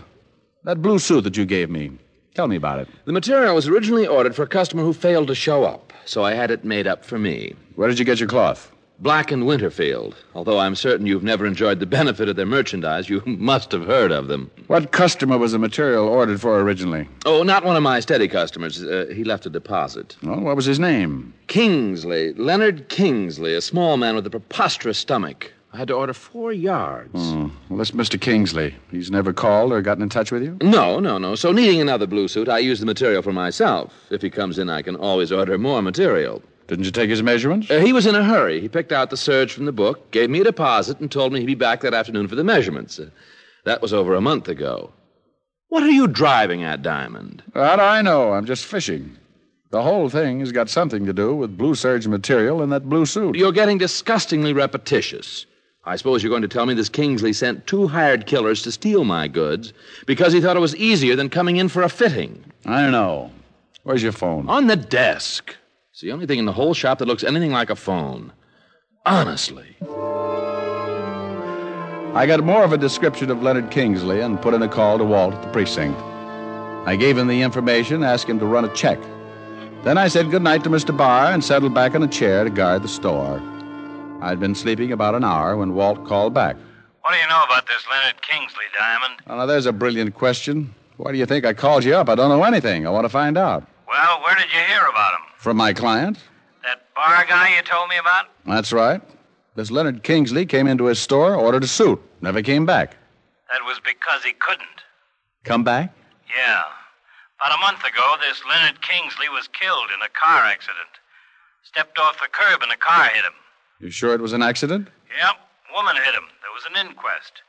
That 0.64 0.83
blue 0.83 0.98
suit 0.98 1.22
that 1.22 1.37
you 1.37 1.46
gave 1.46 1.70
me. 1.70 1.92
Tell 2.35 2.48
me 2.48 2.57
about 2.57 2.81
it. 2.81 2.88
The 3.05 3.12
material 3.12 3.55
was 3.55 3.68
originally 3.68 4.09
ordered 4.09 4.35
for 4.35 4.42
a 4.42 4.48
customer 4.48 4.83
who 4.83 4.92
failed 4.92 5.29
to 5.29 5.37
show 5.37 5.62
up, 5.62 5.92
so 6.05 6.24
I 6.24 6.35
had 6.35 6.51
it 6.51 6.64
made 6.64 6.88
up 6.88 7.05
for 7.05 7.16
me. 7.16 7.55
Where 7.77 7.88
did 7.88 8.01
you 8.01 8.05
get 8.05 8.18
your 8.18 8.29
cloth? 8.29 8.72
Black 9.00 9.30
and 9.30 9.46
Winterfield. 9.46 10.16
Although 10.34 10.58
I'm 10.58 10.74
certain 10.74 11.06
you've 11.06 11.22
never 11.22 11.46
enjoyed 11.46 11.78
the 11.78 11.87
benefit 11.87 12.28
of 12.28 12.34
their 12.34 12.46
merchandise, 12.46 13.08
you 13.08 13.22
must 13.26 13.70
have 13.70 13.87
heard 13.87 14.11
of 14.11 14.26
them. 14.26 14.50
What 14.66 14.90
customer 14.90 15.38
was 15.38 15.52
the 15.52 15.58
material 15.58 16.08
ordered 16.08 16.40
for 16.40 16.61
originally? 16.61 17.08
Oh, 17.24 17.44
not 17.44 17.64
one 17.64 17.76
of 17.76 17.82
my 17.82 18.00
steady 18.00 18.26
customers. 18.26 18.82
Uh, 18.82 19.06
he 19.14 19.22
left 19.22 19.46
a 19.46 19.50
deposit. 19.50 20.16
Well, 20.22 20.40
what 20.40 20.56
was 20.56 20.64
his 20.64 20.80
name? 20.80 21.32
Kingsley. 21.46 22.32
Leonard 22.34 22.88
Kingsley, 22.88 23.54
a 23.54 23.61
small 23.61 23.96
man 23.98 24.16
with 24.16 24.26
a 24.26 24.30
preposterous 24.30 24.98
stomach. 24.98 25.52
I 25.72 25.76
had 25.76 25.88
to 25.88 25.94
order 25.94 26.14
four 26.14 26.52
yards. 26.52 27.11
Oh, 27.14 27.52
well, 27.68 27.76
that's 27.76 27.92
Mr. 27.92 28.20
Kingsley. 28.20 28.74
He's 28.90 29.11
never 29.11 29.32
called 29.32 29.70
or 29.70 29.80
gotten 29.82 30.02
in 30.02 30.08
touch 30.08 30.32
with 30.32 30.42
you? 30.42 30.56
No, 30.62 30.98
no, 30.98 31.18
no. 31.18 31.34
So, 31.34 31.52
needing 31.52 31.80
another 31.80 32.06
blue 32.06 32.26
suit, 32.26 32.48
I 32.48 32.58
use 32.58 32.80
the 32.80 32.87
material 32.87 33.22
for 33.22 33.32
myself. 33.34 33.92
If 34.11 34.22
he 34.22 34.30
comes 34.30 34.58
in, 34.58 34.70
I 34.70 34.82
can 34.82 34.96
always 34.96 35.30
order 35.30 35.56
more 35.58 35.82
material. 35.82 36.42
Didn't 36.68 36.85
you 36.85 36.90
take 36.90 37.11
his 37.11 37.22
measurements? 37.22 37.70
Uh, 37.70 37.81
he 37.81 37.94
was 37.94 38.07
in 38.07 38.14
a 38.14 38.22
hurry. 38.22 38.61
He 38.61 38.68
picked 38.68 38.92
out 38.92 39.09
the 39.11 39.16
serge 39.16 39.52
from 39.52 39.64
the 39.64 39.72
book, 39.72 40.11
gave 40.11 40.28
me 40.31 40.40
a 40.40 40.44
deposit, 40.44 41.00
and 41.00 41.11
told 41.11 41.33
me 41.33 41.40
he'd 41.40 41.46
be 41.46 41.54
back 41.54 41.81
that 41.81 41.94
afternoon 41.94 42.28
for 42.28 42.35
the 42.37 42.44
measurements. 42.44 42.98
Uh, 42.98 43.09
that 43.64 43.81
was 43.83 43.92
over 43.92 44.14
a 44.14 44.20
month 44.20 44.48
ago. 44.48 44.92
What 45.68 45.83
are 45.83 45.90
you 45.90 46.07
driving 46.07 46.62
at, 46.62 46.83
Diamond? 46.83 47.42
That 47.54 47.81
I 47.81 48.02
know. 48.02 48.33
I'm 48.33 48.44
just 48.46 48.66
fishing. 48.66 49.16
The 49.70 49.83
whole 49.83 50.09
thing 50.09 50.40
has 50.40 50.52
got 50.52 50.70
something 50.70 51.04
to 51.07 51.12
do 51.12 51.35
with 51.35 51.59
blue 51.59 51.74
serge 51.74 52.07
material 52.07 52.62
in 52.62 52.70
that 52.70 52.88
blue 52.88 53.04
suit. 53.07 53.37
You're 53.37 53.52
getting 53.52 53.78
disgustingly 53.78 54.52
repetitious. 54.52 55.46
I 55.85 55.96
suppose 55.96 56.22
you're 56.22 56.31
going 56.31 56.42
to 56.42 56.48
tell 56.48 56.66
me 56.66 56.74
this 56.74 56.88
Kingsley 56.90 57.33
sent 57.33 57.66
two 57.66 57.88
hired 57.88 58.26
killers 58.26 58.62
to 58.62 58.72
steal 58.72 59.04
my 59.04 59.26
goods 59.26 59.72
because 60.07 60.35
he 60.35 60.40
thought 60.40 60.57
it 60.57 60.61
was 60.61 60.76
easier 60.76 61.16
than 61.16 61.31
coming 61.31 61.57
in 61.57 61.68
for 61.68 61.83
a 61.83 61.88
fitting. 61.88 62.44
I 62.66 62.90
know. 62.90 63.31
Where's 63.85 64.02
your 64.02 64.12
phone? 64.12 64.48
On 64.48 64.66
the 64.66 64.76
desk. 64.76 65.57
It's 65.98 66.04
the 66.04 66.12
only 66.12 66.26
thing 66.26 66.38
in 66.38 66.44
the 66.44 66.52
whole 66.52 66.74
shop 66.74 66.98
that 66.98 67.08
looks 67.08 67.24
anything 67.24 67.50
like 67.50 67.70
a 67.70 67.74
phone. 67.74 68.32
Honestly. 69.04 69.74
I 72.14 72.24
got 72.24 72.44
more 72.44 72.62
of 72.62 72.72
a 72.72 72.78
description 72.78 73.32
of 73.32 73.42
Leonard 73.42 73.72
Kingsley 73.72 74.20
and 74.20 74.40
put 74.40 74.54
in 74.54 74.62
a 74.62 74.68
call 74.68 74.98
to 74.98 75.04
Walt 75.04 75.34
at 75.34 75.42
the 75.42 75.50
precinct. 75.50 75.98
I 76.87 76.94
gave 76.94 77.18
him 77.18 77.26
the 77.26 77.42
information, 77.42 78.04
asked 78.04 78.28
him 78.28 78.38
to 78.38 78.46
run 78.46 78.64
a 78.64 78.72
check. 78.74 79.00
Then 79.82 79.98
I 79.98 80.06
said 80.06 80.30
goodnight 80.30 80.62
to 80.62 80.70
Mr. 80.70 80.96
Barr 80.96 81.32
and 81.32 81.42
settled 81.42 81.74
back 81.74 81.96
in 81.96 82.02
a 82.04 82.06
chair 82.06 82.44
to 82.44 82.50
guard 82.50 82.84
the 82.84 82.88
store. 82.88 83.42
I'd 84.20 84.38
been 84.38 84.54
sleeping 84.54 84.92
about 84.92 85.16
an 85.16 85.24
hour 85.24 85.56
when 85.56 85.74
Walt 85.74 86.06
called 86.06 86.32
back. 86.32 86.54
What 87.00 87.11
do 87.11 87.16
you 87.16 87.26
know 87.26 87.42
about 87.42 87.66
this 87.66 87.84
Leonard 87.90 88.22
Kingsley, 88.22 88.66
Diamond? 88.72 89.20
Oh, 89.26 89.37
now, 89.37 89.46
there's 89.46 89.66
a 89.66 89.72
brilliant 89.72 90.14
question. 90.14 90.72
Why 90.96 91.11
do 91.11 91.18
you 91.18 91.26
think 91.26 91.44
I 91.44 91.54
called 91.54 91.82
you 91.82 91.96
up? 91.96 92.08
I 92.08 92.14
don't 92.14 92.28
know 92.28 92.44
anything. 92.44 92.87
I 92.87 92.90
want 92.90 93.04
to 93.04 93.08
find 93.08 93.37
out. 93.37 93.66
Well, 93.88 94.20
where 94.22 94.37
did 94.37 94.53
you 94.53 94.61
hear 94.61 94.87
about 94.87 95.14
him? 95.14 95.27
From 95.38 95.57
my 95.57 95.72
client? 95.72 96.18
That 96.62 96.83
Barr 96.94 97.24
guy 97.27 97.57
you 97.57 97.62
told 97.62 97.88
me 97.88 97.96
about? 97.98 98.27
That's 98.46 98.72
right. 98.72 99.01
This 99.55 99.70
Leonard 99.70 100.03
Kingsley 100.03 100.46
came 100.46 100.66
into 100.66 100.85
his 100.85 100.98
store, 100.98 101.35
ordered 101.35 101.64
a 101.64 101.66
suit, 101.66 102.01
never 102.20 102.42
came 102.42 102.66
back. 102.66 102.96
That 103.51 103.64
was 103.64 103.81
because 103.81 104.22
he 104.22 104.33
couldn't. 104.35 104.66
Come 105.44 105.64
back? 105.64 105.94
Yeah. 106.29 106.62
About 107.40 107.57
a 107.57 107.61
month 107.61 107.81
ago, 107.85 108.16
this 108.20 108.42
Leonard 108.48 108.83
Kingsley 108.83 109.29
was 109.29 109.48
killed 109.48 109.88
in 109.94 110.03
a 110.03 110.11
car 110.11 110.44
accident. 110.44 110.92
Stepped 111.62 111.98
off 111.98 112.20
the 112.20 112.29
curb 112.31 112.62
and 112.62 112.72
a 112.72 112.77
car 112.77 113.05
hit 113.05 113.24
him. 113.24 113.33
You 113.81 113.90
sure 113.90 114.14
it 114.14 114.20
was 114.20 114.33
an 114.33 114.42
accident? 114.42 114.88
Yep, 115.18 115.37
woman 115.74 115.96
hit 115.96 116.14
him. 116.14 116.24
There 116.42 116.53
was 116.53 116.64
an 116.68 116.87
inquest. 116.87 117.42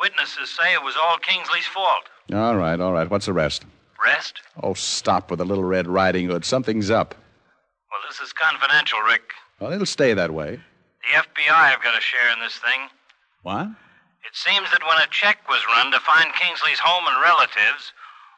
Witnesses 0.00 0.48
say 0.50 0.72
it 0.72 0.82
was 0.82 0.94
all 1.00 1.18
Kingsley's 1.18 1.66
fault. 1.66 2.04
All 2.32 2.56
right, 2.56 2.80
all 2.80 2.92
right. 2.92 3.10
What's 3.10 3.26
the 3.26 3.32
rest? 3.32 3.64
Rest? 4.04 4.40
Oh, 4.62 4.74
stop 4.74 5.30
with 5.30 5.38
the 5.38 5.44
little 5.44 5.64
Red 5.64 5.86
Riding 5.86 6.26
Hood. 6.26 6.44
Something's 6.44 6.90
up. 6.90 7.14
Well, 7.90 8.00
this 8.08 8.20
is 8.20 8.32
confidential, 8.32 9.00
Rick. 9.00 9.22
Well, 9.60 9.72
it'll 9.72 9.86
stay 9.86 10.14
that 10.14 10.32
way. 10.32 10.60
The 11.02 11.18
FBI 11.18 11.70
have 11.70 11.82
got 11.82 11.96
a 11.96 12.00
share 12.00 12.32
in 12.32 12.40
this 12.40 12.58
thing. 12.58 12.88
What? 13.42 13.66
It 14.24 14.34
seems 14.34 14.70
that 14.70 14.82
when 14.82 14.98
a 14.98 15.06
check 15.10 15.46
was 15.48 15.60
run 15.76 15.90
to 15.92 16.00
find 16.00 16.32
Kingsley's 16.34 16.78
home 16.78 17.04
and 17.06 17.20
relatives, 17.22 17.92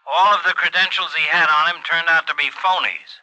all 0.07 0.35
of 0.35 0.43
the 0.45 0.53
credentials 0.53 1.15
he 1.15 1.25
had 1.25 1.49
on 1.49 1.75
him 1.75 1.83
turned 1.83 2.09
out 2.09 2.27
to 2.27 2.35
be 2.35 2.51
phonies, 2.51 3.21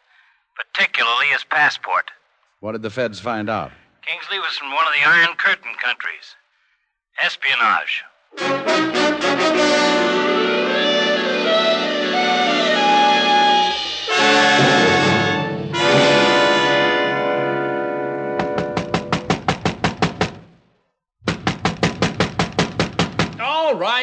particularly 0.56 1.28
his 1.28 1.44
passport. 1.44 2.12
What 2.60 2.74
did 2.74 2.82
the 2.82 2.90
feds 2.90 3.20
find 3.20 3.50
out? 3.50 3.72
Kingsley 4.06 4.40
was 4.40 4.58
from 4.58 4.72
one 4.72 4.88
of 4.88 4.94
the 4.94 5.08
Iron 5.08 5.36
Curtain 5.38 5.74
countries. 5.82 6.36
Espionage. 7.20 8.04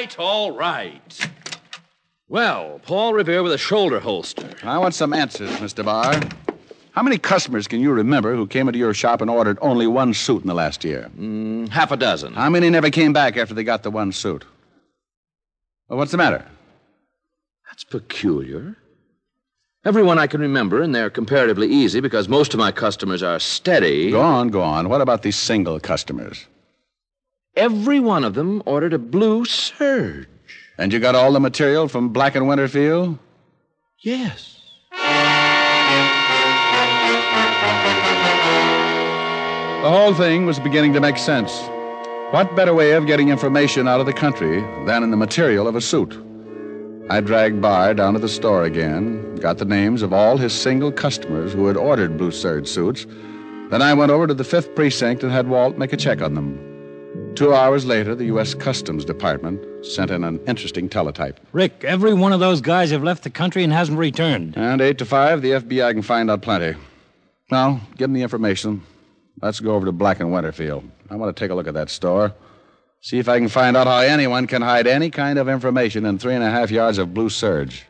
Right, 0.08 0.18
all 0.18 0.52
right. 0.52 1.30
Well, 2.28 2.80
Paul 2.84 3.14
Revere 3.14 3.42
with 3.42 3.52
a 3.52 3.58
shoulder 3.58 4.00
holster. 4.00 4.48
I 4.62 4.78
want 4.78 4.94
some 4.94 5.12
answers, 5.12 5.50
Mr. 5.50 5.84
Barr. 5.84 6.20
How 6.92 7.02
many 7.02 7.18
customers 7.18 7.68
can 7.68 7.80
you 7.80 7.92
remember 7.92 8.34
who 8.34 8.46
came 8.46 8.68
into 8.68 8.78
your 8.78 8.92
shop 8.92 9.20
and 9.20 9.30
ordered 9.30 9.58
only 9.60 9.86
one 9.86 10.14
suit 10.14 10.42
in 10.42 10.48
the 10.48 10.54
last 10.54 10.84
year? 10.84 11.10
Mm, 11.16 11.68
half 11.68 11.92
a 11.92 11.96
dozen. 11.96 12.34
How 12.34 12.50
many 12.50 12.70
never 12.70 12.90
came 12.90 13.12
back 13.12 13.36
after 13.36 13.54
they 13.54 13.64
got 13.64 13.82
the 13.82 13.90
one 13.90 14.12
suit? 14.12 14.44
Well, 15.88 15.98
what's 15.98 16.10
the 16.10 16.18
matter? 16.18 16.44
That's 17.66 17.84
peculiar. 17.84 18.76
Everyone 19.84 20.18
I 20.18 20.26
can 20.26 20.40
remember, 20.40 20.82
and 20.82 20.94
they're 20.94 21.10
comparatively 21.10 21.68
easy 21.68 22.00
because 22.00 22.28
most 22.28 22.52
of 22.52 22.58
my 22.58 22.72
customers 22.72 23.22
are 23.22 23.38
steady. 23.38 24.10
Go 24.10 24.20
on, 24.20 24.48
go 24.48 24.60
on. 24.60 24.88
What 24.88 25.00
about 25.00 25.22
these 25.22 25.36
single 25.36 25.78
customers? 25.78 26.46
Every 27.56 27.98
one 28.00 28.24
of 28.24 28.34
them 28.34 28.62
ordered 28.66 28.92
a 28.92 28.98
blue 28.98 29.44
serge. 29.44 30.28
And 30.78 30.92
you 30.92 31.00
got 31.00 31.14
all 31.14 31.32
the 31.32 31.40
material 31.40 31.88
from 31.88 32.10
Black 32.10 32.36
and 32.36 32.46
Winterfield? 32.46 33.18
Yes. 34.00 34.54
The 39.82 39.90
whole 39.90 40.14
thing 40.14 40.46
was 40.46 40.58
beginning 40.58 40.92
to 40.92 41.00
make 41.00 41.18
sense. 41.18 41.50
What 42.30 42.54
better 42.54 42.74
way 42.74 42.92
of 42.92 43.06
getting 43.06 43.28
information 43.28 43.88
out 43.88 44.00
of 44.00 44.06
the 44.06 44.12
country 44.12 44.60
than 44.86 45.02
in 45.02 45.10
the 45.10 45.16
material 45.16 45.66
of 45.66 45.74
a 45.74 45.80
suit? 45.80 46.16
I 47.10 47.20
dragged 47.20 47.62
Barr 47.62 47.94
down 47.94 48.12
to 48.12 48.18
the 48.18 48.28
store 48.28 48.64
again, 48.64 49.36
got 49.36 49.58
the 49.58 49.64
names 49.64 50.02
of 50.02 50.12
all 50.12 50.36
his 50.36 50.52
single 50.52 50.92
customers 50.92 51.54
who 51.54 51.66
had 51.66 51.76
ordered 51.76 52.18
blue 52.18 52.30
serge 52.30 52.68
suits. 52.68 53.06
Then 53.70 53.80
I 53.80 53.94
went 53.94 54.12
over 54.12 54.26
to 54.26 54.34
the 54.34 54.44
5th 54.44 54.74
Precinct 54.76 55.22
and 55.22 55.32
had 55.32 55.48
Walt 55.48 55.78
make 55.78 55.92
a 55.92 55.96
check 55.96 56.20
on 56.20 56.34
them. 56.34 56.77
Two 57.38 57.54
hours 57.54 57.86
later, 57.86 58.16
the 58.16 58.24
U.S. 58.24 58.52
Customs 58.52 59.04
Department 59.04 59.86
sent 59.86 60.10
in 60.10 60.24
an 60.24 60.40
interesting 60.48 60.88
teletype. 60.88 61.38
Rick, 61.52 61.84
every 61.84 62.12
one 62.12 62.32
of 62.32 62.40
those 62.40 62.60
guys 62.60 62.90
have 62.90 63.04
left 63.04 63.22
the 63.22 63.30
country 63.30 63.62
and 63.62 63.72
hasn't 63.72 63.96
returned. 63.96 64.56
And 64.56 64.80
8 64.80 64.98
to 64.98 65.04
5, 65.04 65.40
the 65.40 65.50
FBI 65.52 65.92
can 65.92 66.02
find 66.02 66.32
out 66.32 66.42
plenty. 66.42 66.76
Now, 67.48 67.80
give 67.90 68.06
them 68.06 68.14
the 68.14 68.22
information. 68.22 68.82
Let's 69.40 69.60
go 69.60 69.76
over 69.76 69.86
to 69.86 69.92
Black 69.92 70.18
and 70.18 70.32
Winterfield. 70.32 70.82
I 71.10 71.14
want 71.14 71.36
to 71.36 71.40
take 71.40 71.52
a 71.52 71.54
look 71.54 71.68
at 71.68 71.74
that 71.74 71.90
store. 71.90 72.34
See 73.02 73.20
if 73.20 73.28
I 73.28 73.38
can 73.38 73.46
find 73.46 73.76
out 73.76 73.86
how 73.86 74.00
anyone 74.00 74.48
can 74.48 74.60
hide 74.60 74.88
any 74.88 75.08
kind 75.08 75.38
of 75.38 75.48
information 75.48 76.06
in 76.06 76.18
three 76.18 76.34
and 76.34 76.42
a 76.42 76.50
half 76.50 76.72
yards 76.72 76.98
of 76.98 77.14
blue 77.14 77.28
serge. 77.28 77.86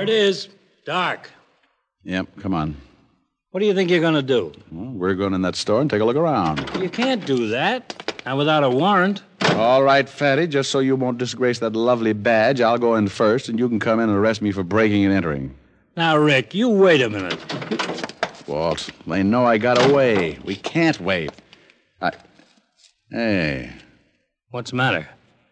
There 0.00 0.08
it 0.08 0.18
is. 0.18 0.48
Dark. 0.86 1.28
Yep, 2.04 2.28
come 2.40 2.54
on. 2.54 2.74
What 3.50 3.60
do 3.60 3.66
you 3.66 3.74
think 3.74 3.90
you're 3.90 4.00
going 4.00 4.14
to 4.14 4.22
do? 4.22 4.50
Well, 4.72 4.92
we're 4.92 5.14
going 5.14 5.34
in 5.34 5.42
that 5.42 5.56
store 5.56 5.82
and 5.82 5.90
take 5.90 6.00
a 6.00 6.06
look 6.06 6.16
around. 6.16 6.70
You 6.80 6.88
can't 6.88 7.26
do 7.26 7.48
that. 7.48 8.14
Not 8.24 8.38
without 8.38 8.64
a 8.64 8.70
warrant. 8.70 9.22
All 9.56 9.82
right, 9.82 10.08
Fatty, 10.08 10.46
just 10.46 10.70
so 10.70 10.78
you 10.78 10.96
won't 10.96 11.18
disgrace 11.18 11.58
that 11.58 11.76
lovely 11.76 12.14
badge, 12.14 12.62
I'll 12.62 12.78
go 12.78 12.94
in 12.94 13.08
first, 13.08 13.50
and 13.50 13.58
you 13.58 13.68
can 13.68 13.78
come 13.78 14.00
in 14.00 14.08
and 14.08 14.16
arrest 14.16 14.40
me 14.40 14.52
for 14.52 14.62
breaking 14.62 15.04
and 15.04 15.12
entering. 15.12 15.54
Now, 15.98 16.16
Rick, 16.16 16.54
you 16.54 16.70
wait 16.70 17.02
a 17.02 17.10
minute. 17.10 17.38
Walt, 18.48 18.88
they 19.06 19.22
know 19.22 19.44
I 19.44 19.58
got 19.58 19.90
away. 19.90 20.38
We 20.44 20.56
can't 20.56 20.98
wait. 20.98 21.30
I. 22.00 22.12
Hey. 23.10 23.70
What's 24.50 24.70
the 24.70 24.78
matter? 24.78 25.06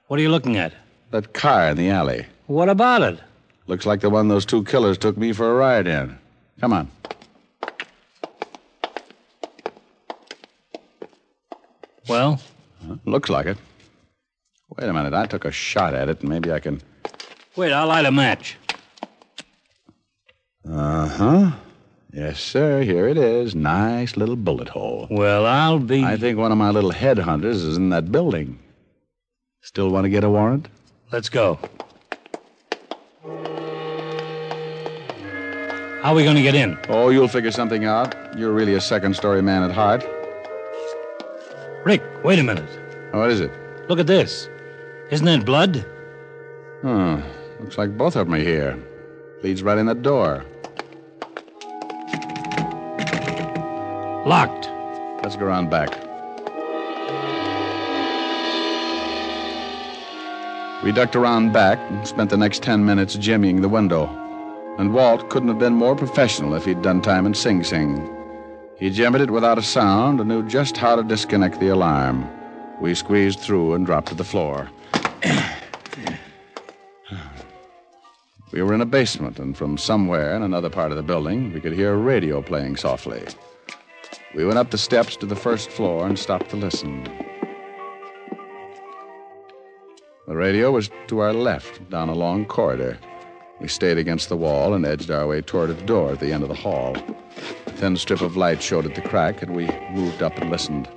What 0.07 0.19
are 0.19 0.23
you 0.23 0.31
looking 0.31 0.57
at? 0.57 0.73
That 1.11 1.35
car 1.35 1.69
in 1.69 1.77
the 1.77 1.91
alley. 1.91 2.25
What 2.47 2.71
about 2.71 3.03
it? 3.03 3.21
Looks 3.69 3.85
like 3.85 4.01
the 4.01 4.09
one 4.09 4.29
those 4.29 4.47
two 4.47 4.65
killers 4.65 4.97
took 4.97 5.19
me 5.19 5.33
for 5.35 5.53
a 5.53 5.55
ride 5.55 5.87
in. 5.87 6.19
Come 6.59 6.73
on. 6.73 6.91
Well? 12.09 12.41
Huh? 12.87 12.97
Looks 13.05 13.29
like 13.29 13.45
it. 13.45 13.59
Wait 14.71 14.89
a 14.89 14.93
minute. 14.93 15.13
I 15.13 15.27
took 15.27 15.45
a 15.45 15.53
shot 15.53 15.93
at 15.93 16.09
it, 16.09 16.21
and 16.21 16.31
maybe 16.31 16.51
I 16.51 16.61
can. 16.61 16.81
Wait, 17.57 17.71
I'll 17.71 17.87
light 17.87 18.07
a 18.07 18.11
match. 18.11 18.57
Uh 20.67 21.07
huh. 21.07 21.51
Yes, 22.11 22.41
sir. 22.41 22.81
Here 22.83 23.07
it 23.07 23.19
is. 23.19 23.55
Nice 23.55 24.17
little 24.17 24.37
bullet 24.37 24.71
hole. 24.71 25.09
Well, 25.11 25.45
I'll 25.45 25.79
be. 25.79 26.05
I 26.05 26.17
think 26.17 26.39
one 26.39 26.53
of 26.53 26.59
my 26.59 26.71
little 26.71 26.93
headhunters 26.93 27.67
is 27.67 27.77
in 27.77 27.91
that 27.91 28.11
building. 28.11 28.59
Still 29.61 29.91
want 29.91 30.05
to 30.05 30.09
get 30.09 30.25
a 30.25 30.31
warrant? 30.31 30.69
Let's 31.13 31.29
go. 31.29 31.59
How 36.03 36.13
are 36.13 36.15
we 36.15 36.23
going 36.23 36.37
to 36.37 36.43
get 36.43 36.55
in? 36.55 36.79
Oh, 36.89 37.09
you'll 37.09 37.27
figure 37.27 37.51
something 37.51 37.85
out. 37.85 38.15
You're 38.39 38.53
really 38.53 38.75
a 38.75 38.81
second 38.81 39.15
story 39.17 39.43
man 39.43 39.65
at 39.65 39.73
heart. 39.73 40.07
Rick, 41.85 42.03
wait 42.23 42.39
a 42.39 42.45
minute. 42.45 42.69
What 43.13 43.31
is 43.31 43.41
it? 43.41 43.51
Look 43.89 43.99
at 43.99 44.07
this. 44.07 44.49
Isn't 45.11 45.27
that 45.27 45.45
blood? 45.45 45.85
Huh. 46.83 47.21
Looks 47.59 47.77
like 47.79 47.97
both 47.97 48.15
of 48.15 48.27
them 48.27 48.35
are 48.35 48.39
here. 48.39 48.79
Leads 49.43 49.63
right 49.65 49.77
in 49.77 49.87
the 49.87 49.95
door. 49.95 50.45
Locked. 54.25 54.69
Let's 55.25 55.35
go 55.35 55.47
around 55.47 55.69
back. 55.69 55.91
We 60.85 60.93
ducked 60.93 61.17
around 61.17 61.53
back 61.53 61.79
and 61.91 62.07
spent 62.07 62.31
the 62.31 62.37
next 62.37 62.63
ten 62.63 62.85
minutes 62.85 63.17
jimmying 63.17 63.63
the 63.63 63.69
window. 63.69 64.07
And 64.79 64.95
Walt 64.95 65.29
couldn't 65.29 65.49
have 65.49 65.59
been 65.59 65.75
more 65.75 65.97
professional 65.97 66.55
if 66.55 66.65
he'd 66.65 66.83
done 66.83 67.03
time 67.03 67.27
in 67.27 67.35
Sing 67.35 67.65
Sing. 67.65 68.15
He 68.79 68.91
jimmied 68.91 69.23
it 69.23 69.31
without 69.31 69.59
a 69.59 69.63
sound 69.63 70.21
and 70.21 70.29
knew 70.29 70.49
just 70.49 70.77
how 70.77 70.95
to 70.95 71.03
disconnect 71.03 71.59
the 71.59 71.71
alarm. 71.71 72.31
We 72.81 72.95
squeezed 72.95 73.41
through 73.41 73.75
and 73.75 73.85
dropped 73.85 74.07
to 74.11 74.15
the 74.15 74.23
floor. 74.23 74.71
we 78.53 78.63
were 78.63 78.73
in 78.73 78.81
a 78.81 78.87
basement, 78.87 79.41
and 79.41 79.57
from 79.57 79.77
somewhere 79.77 80.37
in 80.37 80.45
another 80.45 80.71
part 80.71 80.93
of 80.93 80.97
the 80.97 81.03
building, 81.03 81.53
we 81.53 81.61
could 81.61 81.73
hear 81.73 81.95
a 81.95 81.97
radio 81.97 82.41
playing 82.41 82.77
softly. 82.77 83.27
We 84.33 84.45
went 84.45 84.59
up 84.59 84.71
the 84.71 84.79
steps 84.79 85.17
to 85.17 85.27
the 85.27 85.35
first 85.35 85.71
floor 85.71 86.07
and 86.07 86.17
stopped 86.17 86.51
to 86.51 86.57
listen. 86.57 87.03
The 90.29 90.37
radio 90.37 90.71
was 90.71 90.89
to 91.09 91.19
our 91.19 91.33
left, 91.33 91.91
down 91.91 92.09
a 92.11 92.15
long 92.15 92.45
corridor. 92.45 92.97
We 93.61 93.69
stayed 93.69 93.99
against 93.99 94.29
the 94.29 94.37
wall 94.37 94.75
and 94.75 94.87
edged 94.87 95.11
our 95.11 95.27
way 95.27 95.41
toward 95.41 95.71
a 95.71 95.75
door 95.75 96.13
at 96.13 96.21
the 96.21 96.33
end 96.33 96.43
of 96.43 96.49
the 96.49 96.55
hall. 96.55 96.97
A 97.67 97.71
thin 97.73 97.97
strip 97.97 98.21
of 98.21 98.37
light 98.37 98.63
showed 98.63 98.87
at 98.87 98.95
the 98.95 99.01
crack, 99.03 99.43
and 99.43 99.55
we 99.55 99.67
moved 99.91 100.23
up 100.23 100.39
and 100.39 100.51
listened, 100.51 100.89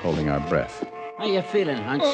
holding 0.00 0.28
our 0.28 0.40
breath. 0.48 0.84
How 1.18 1.26
you 1.26 1.40
feeling, 1.42 1.78
Hunts? 1.78 2.04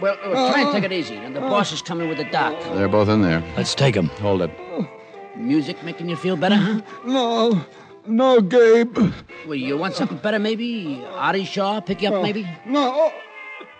Well, 0.00 0.16
uh, 0.22 0.52
try 0.52 0.62
and 0.62 0.72
take 0.72 0.84
it 0.84 0.92
easy. 0.92 1.16
And 1.16 1.34
the 1.34 1.40
boss 1.40 1.72
is 1.72 1.82
coming 1.82 2.08
with 2.08 2.18
the 2.18 2.24
doc. 2.24 2.54
They're 2.74 2.88
both 2.88 3.08
in 3.08 3.22
there. 3.22 3.42
Let's 3.56 3.74
take 3.74 3.94
them. 3.94 4.06
Hold 4.20 4.42
it. 4.42 4.50
Music 5.36 5.82
making 5.82 6.08
you 6.08 6.16
feel 6.16 6.36
better, 6.36 6.56
huh? 6.56 6.80
No. 7.04 7.64
No, 8.06 8.40
Gabe. 8.40 8.96
Well, 9.46 9.56
you 9.56 9.76
want 9.76 9.94
something 9.94 10.18
better, 10.18 10.38
maybe? 10.38 11.04
Artie 11.10 11.44
Shaw 11.44 11.80
pick 11.80 12.02
you 12.02 12.08
up, 12.08 12.22
maybe? 12.22 12.48
No. 12.64 13.12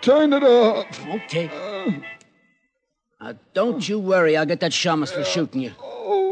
Turn 0.01 0.33
it 0.33 0.43
off. 0.43 1.07
Okay. 1.07 1.49
Uh, 1.49 1.93
Uh, 3.19 3.33
don't 3.55 3.89
you 3.89 3.99
worry. 3.99 4.37
I'll 4.37 4.45
get 4.45 4.61
that 4.61 4.73
shamus 4.73 5.11
for 5.11 5.25
shooting 5.25 5.63
you. 5.63 5.73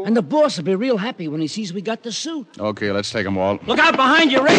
And 0.05 0.15
the 0.15 0.21
boss 0.21 0.57
will 0.57 0.65
be 0.65 0.75
real 0.75 0.97
happy 0.97 1.27
when 1.27 1.41
he 1.41 1.47
sees 1.47 1.73
we 1.73 1.81
got 1.81 2.03
the 2.03 2.11
suit. 2.11 2.45
Okay, 2.59 2.91
let's 2.91 3.09
take 3.09 3.25
them, 3.25 3.35
Walt. 3.35 3.63
Look 3.63 3.79
out 3.79 3.95
behind 3.95 4.31
you, 4.31 4.43
Rick! 4.43 4.53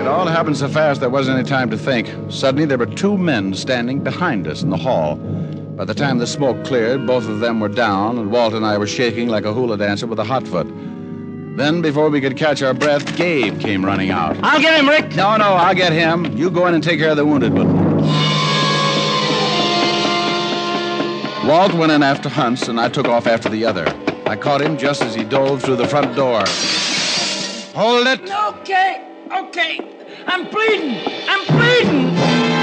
It 0.00 0.06
all 0.06 0.26
happened 0.26 0.56
so 0.56 0.68
fast 0.68 1.00
there 1.00 1.10
wasn't 1.10 1.38
any 1.38 1.46
time 1.46 1.68
to 1.68 1.76
think. 1.76 2.08
Suddenly, 2.30 2.64
there 2.64 2.78
were 2.78 2.86
two 2.86 3.18
men 3.18 3.52
standing 3.52 4.02
behind 4.02 4.48
us 4.48 4.62
in 4.62 4.70
the 4.70 4.76
hall. 4.78 5.16
By 5.16 5.84
the 5.84 5.92
time 5.94 6.16
the 6.16 6.26
smoke 6.26 6.64
cleared, 6.64 7.06
both 7.06 7.28
of 7.28 7.40
them 7.40 7.60
were 7.60 7.68
down, 7.68 8.18
and 8.18 8.32
Walt 8.32 8.54
and 8.54 8.64
I 8.64 8.78
were 8.78 8.86
shaking 8.86 9.28
like 9.28 9.44
a 9.44 9.52
hula 9.52 9.76
dancer 9.76 10.06
with 10.06 10.18
a 10.18 10.24
hot 10.24 10.48
foot. 10.48 10.66
Then, 11.56 11.80
before 11.80 12.10
we 12.10 12.20
could 12.20 12.36
catch 12.36 12.60
our 12.60 12.74
breath, 12.74 13.16
Gabe 13.16 13.58
came 13.58 13.82
running 13.82 14.10
out. 14.10 14.36
I'll 14.42 14.60
get 14.60 14.78
him, 14.78 14.86
Rick! 14.86 15.16
No, 15.16 15.38
no, 15.38 15.54
I'll 15.54 15.74
get 15.74 15.90
him. 15.90 16.36
You 16.36 16.50
go 16.50 16.66
in 16.66 16.74
and 16.74 16.84
take 16.84 16.98
care 16.98 17.08
of 17.08 17.16
the 17.16 17.24
wounded 17.24 17.54
one. 17.54 17.96
Walt 21.48 21.72
went 21.72 21.92
in 21.92 22.02
after 22.02 22.28
Hunts, 22.28 22.68
and 22.68 22.78
I 22.78 22.90
took 22.90 23.08
off 23.08 23.26
after 23.26 23.48
the 23.48 23.64
other. 23.64 23.86
I 24.26 24.36
caught 24.36 24.60
him 24.60 24.76
just 24.76 25.00
as 25.00 25.14
he 25.14 25.24
dove 25.24 25.62
through 25.62 25.76
the 25.76 25.88
front 25.88 26.14
door. 26.14 26.44
Hold 27.74 28.06
it! 28.06 28.20
Okay, 28.30 29.02
okay. 29.32 29.80
I'm 30.26 30.50
bleeding. 30.50 31.00
I'm 31.26 31.46
bleeding. 31.46 32.55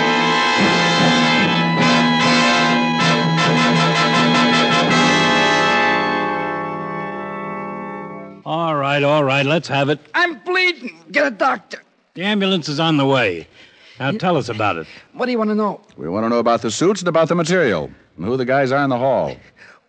Right, 8.93 9.01
all 9.01 9.23
right, 9.23 9.43
let's 9.43 9.67
have 9.69 9.89
it. 9.89 9.99
I'm 10.13 10.37
bleeding. 10.41 11.03
Get 11.11 11.25
a 11.25 11.31
doctor. 11.31 11.81
The 12.13 12.21
ambulance 12.21 12.69
is 12.69 12.79
on 12.79 12.97
the 12.97 13.07
way. 13.07 13.47
Now 13.99 14.11
tell 14.11 14.37
us 14.37 14.49
about 14.49 14.77
it. 14.77 14.85
What 15.13 15.25
do 15.25 15.31
you 15.31 15.39
want 15.39 15.49
to 15.49 15.55
know? 15.55 15.81
We 15.97 16.07
want 16.07 16.25
to 16.25 16.29
know 16.29 16.37
about 16.37 16.61
the 16.61 16.69
suits 16.69 17.01
and 17.01 17.07
about 17.07 17.27
the 17.27 17.33
material, 17.33 17.89
and 18.17 18.25
who 18.27 18.37
the 18.37 18.45
guys 18.45 18.71
are 18.71 18.83
in 18.83 18.91
the 18.91 18.97
hall. 18.99 19.35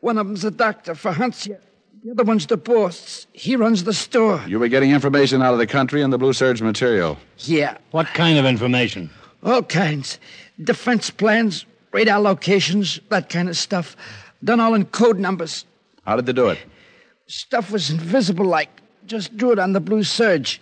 One 0.00 0.16
of 0.16 0.26
them's 0.26 0.42
a 0.42 0.50
doctor 0.50 0.94
for 0.94 1.12
Hunsia. 1.12 1.60
The 2.02 2.12
other 2.12 2.24
one's 2.24 2.46
the 2.46 2.56
boss. 2.56 3.26
He 3.34 3.56
runs 3.56 3.84
the 3.84 3.92
store. 3.92 4.42
You 4.46 4.58
were 4.58 4.68
getting 4.68 4.90
information 4.90 5.42
out 5.42 5.52
of 5.52 5.58
the 5.58 5.66
country 5.66 6.00
and 6.00 6.10
the 6.10 6.16
Blue 6.16 6.32
Serge 6.32 6.62
material. 6.62 7.18
Yeah. 7.40 7.76
What 7.90 8.06
kind 8.06 8.38
of 8.38 8.46
information? 8.46 9.10
All 9.42 9.64
kinds. 9.64 10.18
Defense 10.62 11.10
plans, 11.10 11.66
radar 11.92 12.20
locations, 12.20 13.00
that 13.10 13.28
kind 13.28 13.50
of 13.50 13.58
stuff. 13.58 13.98
Done 14.42 14.60
all 14.60 14.72
in 14.72 14.86
code 14.86 15.18
numbers. 15.18 15.66
How 16.06 16.16
did 16.16 16.24
they 16.24 16.32
do 16.32 16.48
it? 16.48 16.58
Stuff 17.26 17.70
was 17.70 17.90
invisible 17.90 18.46
like. 18.46 18.70
Just 19.06 19.36
drew 19.36 19.52
it 19.52 19.58
on 19.58 19.72
the 19.72 19.80
blue 19.80 20.02
serge. 20.02 20.60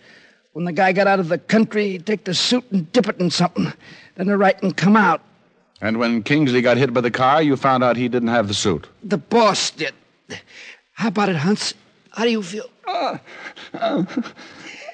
When 0.52 0.64
the 0.64 0.72
guy 0.72 0.92
got 0.92 1.07
out 1.07 1.20
of 1.20 1.28
the 1.28 1.38
country, 1.38 1.90
he'd 1.92 2.07
take 2.07 2.24
the 2.24 2.35
suit 2.35 2.64
and 2.70 2.90
dip 2.92 3.09
it 3.09 3.18
in 3.18 3.31
something. 3.31 3.72
Then 4.16 4.26
the 4.26 4.37
writing 4.37 4.72
come 4.72 4.96
out. 4.96 5.22
And 5.81 5.98
when 5.98 6.22
Kingsley 6.22 6.61
got 6.61 6.76
hit 6.76 6.92
by 6.92 7.00
the 7.00 7.11
car, 7.11 7.42
you 7.42 7.57
found 7.57 7.83
out 7.83 7.96
he 7.96 8.09
didn't 8.09 8.28
have 8.28 8.48
the 8.48 8.55
suit. 8.55 8.87
The 9.02 9.18
boss 9.18 9.70
did. 9.70 9.94
How 10.92 11.09
about 11.09 11.28
it, 11.28 11.37
Hunts? 11.37 11.74
How 12.11 12.24
do 12.24 12.31
you 12.31 12.42
feel? 12.42 12.66
Uh, 12.87 13.18
uh, 13.74 14.05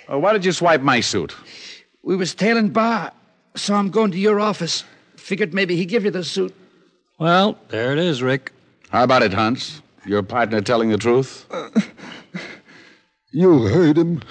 why 0.06 0.32
did 0.32 0.44
you 0.44 0.52
swipe 0.52 0.80
my 0.80 1.00
suit? 1.00 1.34
We 2.02 2.16
was 2.16 2.34
tailing 2.34 2.68
Barr. 2.68 3.12
Saw 3.54 3.80
him 3.80 3.90
going 3.90 4.12
to 4.12 4.18
your 4.18 4.40
office. 4.40 4.84
Figured 5.16 5.52
maybe 5.52 5.76
he'd 5.76 5.87
give 5.87 6.04
you 6.04 6.11
the 6.11 6.24
suit. 6.24 6.54
Well, 7.18 7.58
there 7.68 7.92
it 7.92 7.98
is, 7.98 8.22
Rick. 8.22 8.52
How 8.90 9.02
about 9.04 9.22
it, 9.22 9.34
Hunts? 9.34 9.82
Your 10.06 10.22
partner 10.22 10.61
telling 10.61 10.88
the 10.88 10.96
truth? 10.96 11.44
You 13.30 13.66
heard 13.66 13.98
him. 13.98 14.22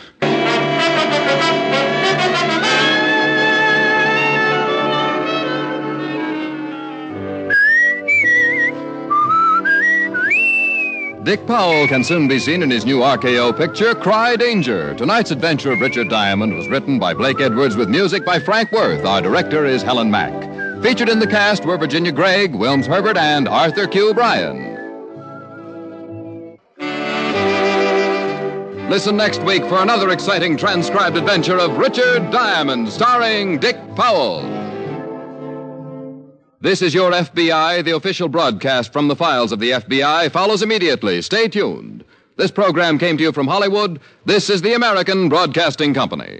Dick 11.23 11.45
Powell 11.45 11.87
can 11.87 12.03
soon 12.03 12.27
be 12.27 12.39
seen 12.39 12.63
in 12.63 12.71
his 12.71 12.85
new 12.85 13.01
RKO 13.01 13.55
picture, 13.55 13.93
Cry 13.93 14.35
Danger. 14.35 14.95
Tonight's 14.95 15.29
adventure 15.29 15.71
of 15.73 15.79
Richard 15.79 16.09
Diamond 16.09 16.55
was 16.55 16.67
written 16.67 16.97
by 16.97 17.13
Blake 17.13 17.39
Edwards 17.39 17.75
with 17.75 17.89
music 17.89 18.25
by 18.25 18.39
Frank 18.39 18.71
Worth. 18.71 19.05
Our 19.05 19.21
director 19.21 19.65
is 19.65 19.83
Helen 19.83 20.09
Mack. 20.09 20.81
Featured 20.81 21.09
in 21.09 21.19
the 21.19 21.27
cast 21.27 21.65
were 21.65 21.77
Virginia 21.77 22.11
Gregg, 22.11 22.53
Wilms 22.53 22.87
Herbert, 22.87 23.17
and 23.17 23.47
Arthur 23.47 23.85
Q. 23.85 24.15
Bryan. 24.15 24.76
Listen 28.89 29.17
next 29.17 29.41
week 29.43 29.65
for 29.65 29.81
another 29.81 30.11
exciting 30.11 30.55
transcribed 30.55 31.17
adventure 31.17 31.59
of 31.59 31.77
Richard 31.77 32.31
Diamond, 32.31 32.87
starring 32.87 33.59
Dick 33.59 33.75
Powell. 33.97 34.41
This 36.61 36.81
is 36.81 36.93
your 36.93 37.11
FBI. 37.11 37.83
The 37.83 37.97
official 37.97 38.29
broadcast 38.29 38.93
from 38.93 39.09
the 39.09 39.15
files 39.15 39.51
of 39.51 39.59
the 39.59 39.71
FBI 39.71 40.31
follows 40.31 40.61
immediately. 40.61 41.21
Stay 41.21 41.49
tuned. 41.49 42.05
This 42.37 42.49
program 42.49 42.97
came 42.97 43.17
to 43.17 43.23
you 43.23 43.33
from 43.33 43.47
Hollywood. 43.47 43.99
This 44.23 44.49
is 44.49 44.61
the 44.61 44.73
American 44.73 45.27
Broadcasting 45.27 45.93
Company. 45.93 46.39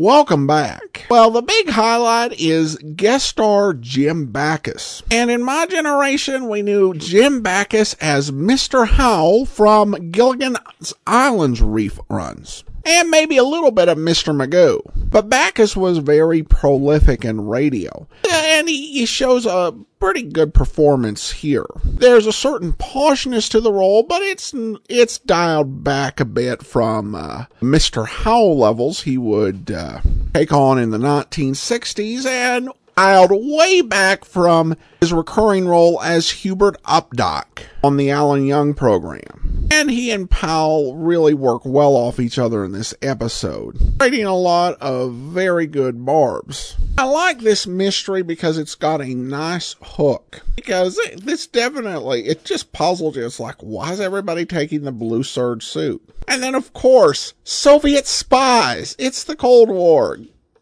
Welcome 0.00 0.46
back. 0.46 1.06
Well, 1.10 1.32
the 1.32 1.42
big 1.42 1.70
highlight 1.70 2.38
is 2.38 2.76
guest 2.76 3.26
star 3.26 3.74
Jim 3.74 4.26
Backus. 4.26 5.02
And 5.10 5.28
in 5.28 5.42
my 5.42 5.66
generation, 5.66 6.48
we 6.48 6.62
knew 6.62 6.94
Jim 6.94 7.42
Backus 7.42 7.94
as 7.94 8.30
Mr. 8.30 8.86
Howell 8.86 9.46
from 9.46 10.12
Gilligan's 10.12 10.94
Island's 11.04 11.60
reef 11.60 11.98
runs 12.08 12.62
and 12.84 13.10
maybe 13.10 13.36
a 13.36 13.44
little 13.44 13.70
bit 13.70 13.88
of 13.88 13.98
Mr. 13.98 14.34
Magoo. 14.34 14.80
But 15.10 15.28
Backus 15.28 15.76
was 15.76 15.98
very 15.98 16.42
prolific 16.42 17.24
in 17.24 17.46
radio, 17.46 18.06
and 18.30 18.68
he, 18.68 18.92
he, 18.92 19.06
shows 19.06 19.46
a 19.46 19.74
pretty 20.00 20.22
good 20.22 20.54
performance 20.54 21.30
here. 21.30 21.66
There's 21.84 22.26
a 22.26 22.32
certain 22.32 22.72
poshness 22.74 23.48
to 23.50 23.60
the 23.60 23.72
role, 23.72 24.02
but 24.02 24.22
it's 24.22 24.54
it's 24.88 25.18
dialed 25.18 25.82
back 25.82 26.20
a 26.20 26.24
bit 26.24 26.64
from 26.64 27.14
uh, 27.14 27.46
Mr. 27.62 28.06
Howell 28.06 28.58
levels 28.58 29.02
he 29.02 29.18
would 29.18 29.70
uh, 29.70 30.00
take 30.34 30.52
on 30.52 30.78
in 30.78 30.90
the 30.90 30.98
1960s, 30.98 32.26
and 32.26 32.70
dialed 32.98 33.30
way 33.32 33.80
back 33.80 34.24
from 34.24 34.76
his 35.00 35.12
recurring 35.12 35.68
role 35.68 36.02
as 36.02 36.30
Hubert 36.30 36.82
Updike 36.82 37.66
on 37.84 37.96
the 37.96 38.10
Alan 38.10 38.44
Young 38.44 38.74
program. 38.74 39.68
And 39.70 39.88
he 39.88 40.10
and 40.10 40.28
Powell 40.28 40.96
really 40.96 41.32
work 41.32 41.64
well 41.64 41.94
off 41.94 42.18
each 42.18 42.40
other 42.40 42.64
in 42.64 42.72
this 42.72 42.94
episode, 43.00 43.78
creating 44.00 44.24
a 44.24 44.34
lot 44.34 44.74
of 44.80 45.12
very 45.14 45.68
good 45.68 46.04
barbs. 46.04 46.74
I 46.96 47.04
like 47.04 47.38
this 47.38 47.68
mystery 47.68 48.22
because 48.22 48.58
it's 48.58 48.74
got 48.74 49.00
a 49.00 49.14
nice 49.14 49.76
hook. 49.80 50.42
Because 50.56 50.98
this 51.18 51.46
definitely, 51.46 52.26
it 52.26 52.44
just 52.44 52.72
puzzled 52.72 53.14
you. 53.14 53.24
It's 53.24 53.38
like, 53.38 53.60
why 53.60 53.92
is 53.92 54.00
everybody 54.00 54.44
taking 54.44 54.82
the 54.82 54.90
blue 54.90 55.22
serge 55.22 55.64
suit? 55.64 56.02
And 56.26 56.42
then, 56.42 56.56
of 56.56 56.72
course, 56.72 57.34
Soviet 57.44 58.08
spies. 58.08 58.96
It's 58.98 59.22
the 59.22 59.36
Cold 59.36 59.68
War. 59.68 60.18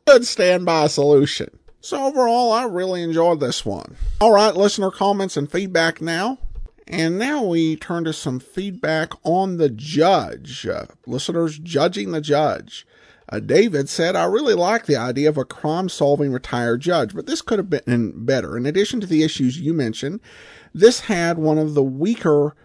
Good 0.06 0.26
standby 0.26 0.88
solution. 0.88 1.48
So 1.86 2.06
overall, 2.06 2.50
I 2.50 2.64
really 2.64 3.00
enjoyed 3.00 3.38
this 3.38 3.64
one. 3.64 3.94
All 4.20 4.32
right, 4.32 4.56
listener 4.56 4.90
comments 4.90 5.36
and 5.36 5.48
feedback 5.48 6.00
now. 6.00 6.38
And 6.88 7.16
now 7.16 7.44
we 7.44 7.76
turn 7.76 8.02
to 8.06 8.12
some 8.12 8.40
feedback 8.40 9.12
on 9.22 9.58
the 9.58 9.68
judge. 9.68 10.66
Uh, 10.66 10.86
listeners 11.06 11.60
judging 11.60 12.10
the 12.10 12.20
judge. 12.20 12.88
Uh, 13.28 13.38
David 13.38 13.88
said, 13.88 14.16
I 14.16 14.24
really 14.24 14.54
like 14.54 14.86
the 14.86 14.96
idea 14.96 15.28
of 15.28 15.38
a 15.38 15.44
crime 15.44 15.88
solving 15.88 16.32
retired 16.32 16.80
judge, 16.80 17.14
but 17.14 17.26
this 17.26 17.40
could 17.40 17.60
have 17.60 17.70
been 17.70 18.24
better. 18.24 18.56
In 18.56 18.66
addition 18.66 19.00
to 19.02 19.06
the 19.06 19.22
issues 19.22 19.60
you 19.60 19.72
mentioned, 19.72 20.18
this 20.74 20.98
had 20.98 21.38
one 21.38 21.56
of 21.56 21.74
the 21.74 21.84
weaker 21.84 22.56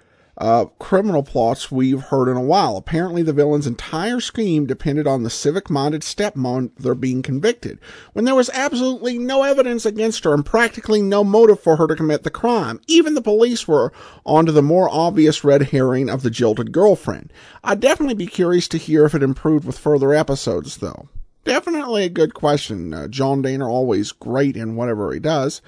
uh, 0.41 0.65
criminal 0.79 1.21
plots 1.21 1.71
we've 1.71 2.01
heard 2.01 2.27
in 2.27 2.35
a 2.35 2.41
while. 2.41 2.75
Apparently, 2.75 3.21
the 3.21 3.31
villain's 3.31 3.67
entire 3.67 4.19
scheme 4.19 4.65
depended 4.65 5.05
on 5.05 5.21
the 5.21 5.29
civic 5.29 5.69
minded 5.69 6.03
stepmother 6.03 6.95
being 6.95 7.21
convicted, 7.21 7.79
when 8.13 8.25
there 8.25 8.33
was 8.33 8.49
absolutely 8.51 9.19
no 9.19 9.43
evidence 9.43 9.85
against 9.85 10.23
her 10.23 10.33
and 10.33 10.43
practically 10.43 10.99
no 10.99 11.23
motive 11.23 11.59
for 11.59 11.75
her 11.75 11.85
to 11.85 11.95
commit 11.95 12.23
the 12.23 12.31
crime. 12.31 12.81
Even 12.87 13.13
the 13.13 13.21
police 13.21 13.67
were 13.67 13.93
onto 14.25 14.51
the 14.51 14.63
more 14.63 14.89
obvious 14.89 15.43
red 15.43 15.61
herring 15.61 16.09
of 16.09 16.23
the 16.23 16.31
jilted 16.31 16.71
girlfriend. 16.71 17.31
I'd 17.63 17.79
definitely 17.79 18.15
be 18.15 18.25
curious 18.25 18.67
to 18.69 18.79
hear 18.79 19.05
if 19.05 19.13
it 19.13 19.21
improved 19.21 19.65
with 19.65 19.77
further 19.77 20.11
episodes, 20.11 20.77
though. 20.77 21.07
Definitely 21.43 22.05
a 22.05 22.09
good 22.09 22.33
question. 22.33 22.95
Uh, 22.95 23.07
John 23.07 23.43
Dehner 23.43 23.69
always 23.69 24.11
great 24.11 24.57
in 24.57 24.75
whatever 24.75 25.13
he 25.13 25.19
does. 25.19 25.61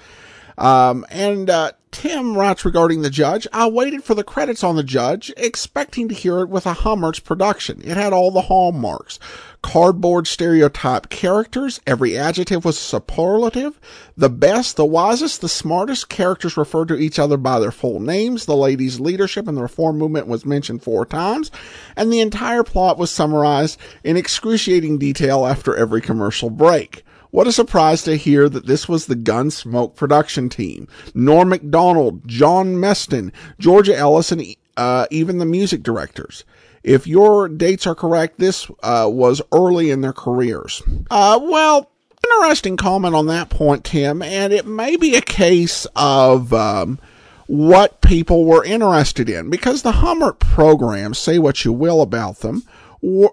Um, 0.56 1.04
and 1.10 1.50
uh, 1.50 1.72
Tim 1.90 2.36
writes 2.36 2.64
regarding 2.64 3.02
the 3.02 3.10
judge, 3.10 3.46
I 3.52 3.68
waited 3.68 4.02
for 4.02 4.14
the 4.14 4.24
credits 4.24 4.64
on 4.64 4.76
the 4.76 4.82
judge, 4.82 5.32
expecting 5.36 6.08
to 6.08 6.14
hear 6.14 6.40
it 6.40 6.48
with 6.48 6.66
a 6.66 6.72
Hummert's 6.72 7.20
production. 7.20 7.80
It 7.84 7.96
had 7.96 8.12
all 8.12 8.30
the 8.30 8.42
hallmarks. 8.42 9.18
Cardboard 9.62 10.26
stereotype 10.26 11.08
characters, 11.08 11.80
every 11.86 12.18
adjective 12.18 12.64
was 12.64 12.78
superlative. 12.78 13.80
The 14.16 14.28
best, 14.28 14.76
the 14.76 14.84
wisest, 14.84 15.40
the 15.40 15.48
smartest 15.48 16.08
characters 16.08 16.56
referred 16.56 16.88
to 16.88 16.98
each 16.98 17.18
other 17.18 17.36
by 17.36 17.60
their 17.60 17.70
full 17.70 18.00
names. 18.00 18.44
The 18.44 18.56
ladies' 18.56 19.00
leadership 19.00 19.48
in 19.48 19.54
the 19.54 19.62
reform 19.62 19.96
movement 19.96 20.26
was 20.26 20.44
mentioned 20.44 20.82
four 20.82 21.06
times, 21.06 21.50
and 21.96 22.12
the 22.12 22.20
entire 22.20 22.64
plot 22.64 22.98
was 22.98 23.10
summarized 23.10 23.78
in 24.02 24.16
excruciating 24.16 24.98
detail 24.98 25.46
after 25.46 25.74
every 25.74 26.00
commercial 26.00 26.50
break. 26.50 27.04
What 27.34 27.48
a 27.48 27.52
surprise 27.52 28.04
to 28.04 28.14
hear 28.14 28.48
that 28.48 28.66
this 28.66 28.88
was 28.88 29.06
the 29.06 29.16
Gunsmoke 29.16 29.96
production 29.96 30.48
team. 30.48 30.86
Norm 31.14 31.50
Macdonnell, 31.50 32.24
John 32.26 32.76
Meston, 32.76 33.32
Georgia 33.58 33.96
Ellis, 33.96 34.30
and 34.30 34.54
uh, 34.76 35.08
even 35.10 35.38
the 35.38 35.44
music 35.44 35.82
directors. 35.82 36.44
If 36.84 37.08
your 37.08 37.48
dates 37.48 37.88
are 37.88 37.96
correct, 37.96 38.38
this 38.38 38.70
uh, 38.84 39.08
was 39.10 39.42
early 39.50 39.90
in 39.90 40.00
their 40.00 40.12
careers. 40.12 40.80
Uh, 41.10 41.40
well, 41.42 41.90
interesting 42.24 42.76
comment 42.76 43.16
on 43.16 43.26
that 43.26 43.50
point, 43.50 43.82
Tim, 43.82 44.22
and 44.22 44.52
it 44.52 44.64
may 44.64 44.94
be 44.94 45.16
a 45.16 45.20
case 45.20 45.88
of 45.96 46.52
um, 46.52 47.00
what 47.48 48.00
people 48.00 48.44
were 48.44 48.64
interested 48.64 49.28
in 49.28 49.50
because 49.50 49.82
the 49.82 49.90
Hummert 49.90 50.38
programs, 50.38 51.18
say 51.18 51.40
what 51.40 51.64
you 51.64 51.72
will 51.72 52.00
about 52.00 52.38
them, 52.38 52.62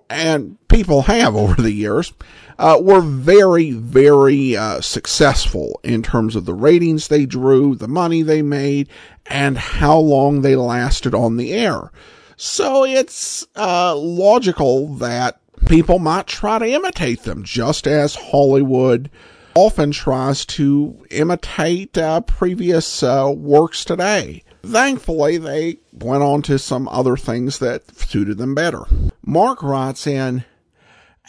and 0.09 0.57
people 0.67 1.03
have 1.03 1.35
over 1.35 1.61
the 1.61 1.71
years, 1.71 2.13
uh, 2.59 2.77
were 2.81 3.01
very, 3.01 3.71
very 3.71 4.55
uh, 4.55 4.81
successful 4.81 5.79
in 5.83 6.03
terms 6.03 6.35
of 6.35 6.45
the 6.45 6.53
ratings 6.53 7.07
they 7.07 7.25
drew, 7.25 7.75
the 7.75 7.87
money 7.87 8.21
they 8.21 8.41
made, 8.41 8.87
and 9.25 9.57
how 9.57 9.97
long 9.97 10.41
they 10.41 10.55
lasted 10.55 11.15
on 11.15 11.37
the 11.37 11.53
air. 11.53 11.91
So 12.35 12.83
it's 12.83 13.45
uh, 13.55 13.95
logical 13.95 14.87
that 14.95 15.39
people 15.65 15.99
might 15.99 16.27
try 16.27 16.59
to 16.59 16.65
imitate 16.65 17.23
them, 17.23 17.43
just 17.43 17.87
as 17.87 18.15
Hollywood 18.15 19.09
often 19.55 19.91
tries 19.91 20.45
to 20.45 21.05
imitate 21.09 21.97
uh, 21.97 22.21
previous 22.21 23.03
uh, 23.03 23.31
works 23.35 23.83
today. 23.85 24.43
Thankfully, 24.63 25.37
they 25.37 25.77
went 25.91 26.23
on 26.23 26.41
to 26.43 26.59
some 26.59 26.87
other 26.89 27.17
things 27.17 27.59
that 27.59 27.95
suited 27.97 28.37
them 28.37 28.53
better. 28.53 28.83
Mark 29.25 29.63
writes 29.63 30.05
in, 30.05 30.43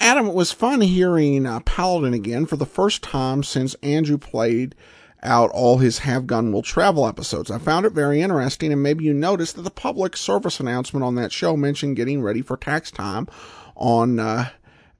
Adam, 0.00 0.26
it 0.26 0.34
was 0.34 0.52
fun 0.52 0.80
hearing 0.80 1.46
uh, 1.46 1.60
Paladin 1.60 2.14
again 2.14 2.46
for 2.46 2.56
the 2.56 2.66
first 2.66 3.02
time 3.02 3.42
since 3.42 3.74
Andrew 3.82 4.18
played 4.18 4.74
out 5.22 5.50
all 5.50 5.78
his 5.78 6.00
Have 6.00 6.26
Gun 6.26 6.52
Will 6.52 6.62
Travel 6.62 7.06
episodes. 7.06 7.50
I 7.50 7.58
found 7.58 7.86
it 7.86 7.92
very 7.92 8.20
interesting, 8.20 8.72
and 8.72 8.82
maybe 8.82 9.04
you 9.04 9.14
noticed 9.14 9.56
that 9.56 9.62
the 9.62 9.70
public 9.70 10.16
service 10.16 10.58
announcement 10.58 11.04
on 11.04 11.14
that 11.14 11.32
show 11.32 11.56
mentioned 11.56 11.96
getting 11.96 12.22
ready 12.22 12.42
for 12.42 12.56
tax 12.56 12.90
time 12.90 13.28
on 13.76 14.18
uh, 14.18 14.48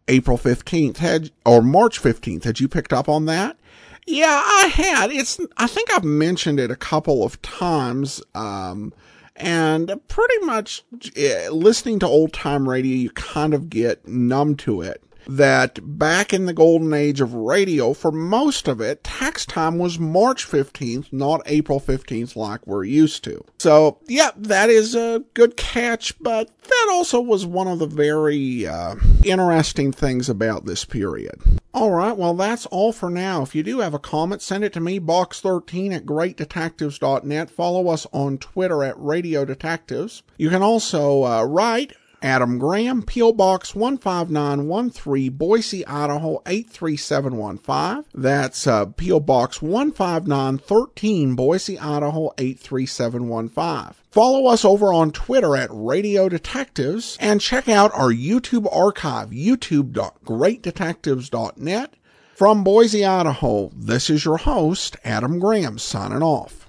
April 0.09 0.38
15th, 0.38 0.99
had, 0.99 1.31
or 1.45 1.62
March 1.62 2.01
15th. 2.01 2.45
Had 2.45 2.61
you 2.61 2.68
picked 2.68 2.92
up 2.92 3.09
on 3.09 3.25
that? 3.27 3.57
Yeah, 4.06 4.42
I 4.44 4.66
had. 4.66 5.12
It's, 5.12 5.40
I 5.56 5.66
think 5.66 5.92
I've 5.92 6.04
mentioned 6.04 6.58
it 6.58 6.70
a 6.70 6.76
couple 6.76 7.24
of 7.24 7.40
times. 7.42 8.22
Um, 8.34 8.92
and 9.36 9.92
pretty 10.08 10.44
much 10.44 10.84
uh, 11.16 11.50
listening 11.50 11.98
to 12.00 12.06
old 12.06 12.32
time 12.32 12.68
radio, 12.68 12.94
you 12.94 13.10
kind 13.10 13.54
of 13.54 13.70
get 13.70 14.06
numb 14.06 14.56
to 14.56 14.82
it 14.82 15.02
that 15.26 15.78
back 15.82 16.32
in 16.32 16.46
the 16.46 16.52
golden 16.52 16.92
age 16.92 17.20
of 17.20 17.35
radio, 17.35 17.92
for 17.92 18.12
most 18.12 18.68
of 18.68 18.80
it, 18.80 19.04
tax 19.04 19.46
time 19.46 19.78
was 19.78 19.98
March 19.98 20.46
15th, 20.46 21.12
not 21.12 21.42
April 21.46 21.80
15th 21.80 22.37
like 22.37 22.66
we're 22.66 22.85
used 22.85 23.24
to. 23.24 23.44
So, 23.58 23.98
yeah, 24.06 24.30
that 24.37 24.70
is 24.70 24.94
a 24.94 25.24
good 25.35 25.56
catch, 25.56 26.18
but 26.20 26.50
that 26.62 26.88
also 26.90 27.20
was 27.20 27.46
one 27.46 27.68
of 27.68 27.78
the 27.78 27.87
very 27.87 28.66
uh, 28.66 28.96
interesting 29.24 29.92
things 29.92 30.28
about 30.28 30.64
this 30.64 30.85
period. 30.85 31.40
All 31.74 31.90
right, 31.90 32.16
well, 32.16 32.35
that's 32.35 32.66
all 32.66 32.92
for 32.92 33.08
now. 33.08 33.42
If 33.42 33.54
you 33.54 33.62
do 33.62 33.80
have 33.80 33.94
a 33.94 33.98
comment, 33.98 34.42
send 34.42 34.62
it 34.62 34.72
to 34.74 34.80
me, 34.80 35.00
box13 35.00 35.94
at 35.94 36.04
greatdetectives.net. 36.06 37.50
Follow 37.50 37.88
us 37.88 38.06
on 38.12 38.38
Twitter 38.38 38.85
at 38.85 39.00
Radio 39.00 39.44
Detectives. 39.44 40.22
You 40.37 40.50
can 40.50 40.62
also 40.62 41.24
uh, 41.24 41.44
write 41.44 41.94
Adam 42.22 42.58
Graham, 42.58 43.02
P.O. 43.02 43.32
Box 43.32 43.70
15913, 43.70 45.30
Boise, 45.30 45.87
Idaho 45.87 46.42
83715. 46.46 48.04
That's 48.14 48.66
uh, 48.66 48.87
P.O. 48.87 49.20
Box 49.20 49.58
15913, 49.58 51.35
Boise, 51.35 51.78
Idaho 51.78 52.32
83715. 52.38 53.94
Follow 54.11 54.46
us 54.46 54.64
over 54.64 54.90
on 54.92 55.11
Twitter 55.11 55.56
at 55.56 55.70
Radio 55.72 56.28
Detectives 56.28 57.16
and 57.20 57.40
check 57.40 57.68
out 57.68 57.90
our 57.94 58.12
YouTube 58.12 58.72
archive, 58.72 59.30
youtube.greatdetectives.net. 59.30 61.94
From 62.35 62.64
Boise, 62.64 63.04
Idaho, 63.04 63.70
this 63.74 64.08
is 64.11 64.24
your 64.24 64.38
host, 64.38 64.96
Adam 65.04 65.38
Graham, 65.38 65.78
signing 65.78 66.22
off. 66.22 66.62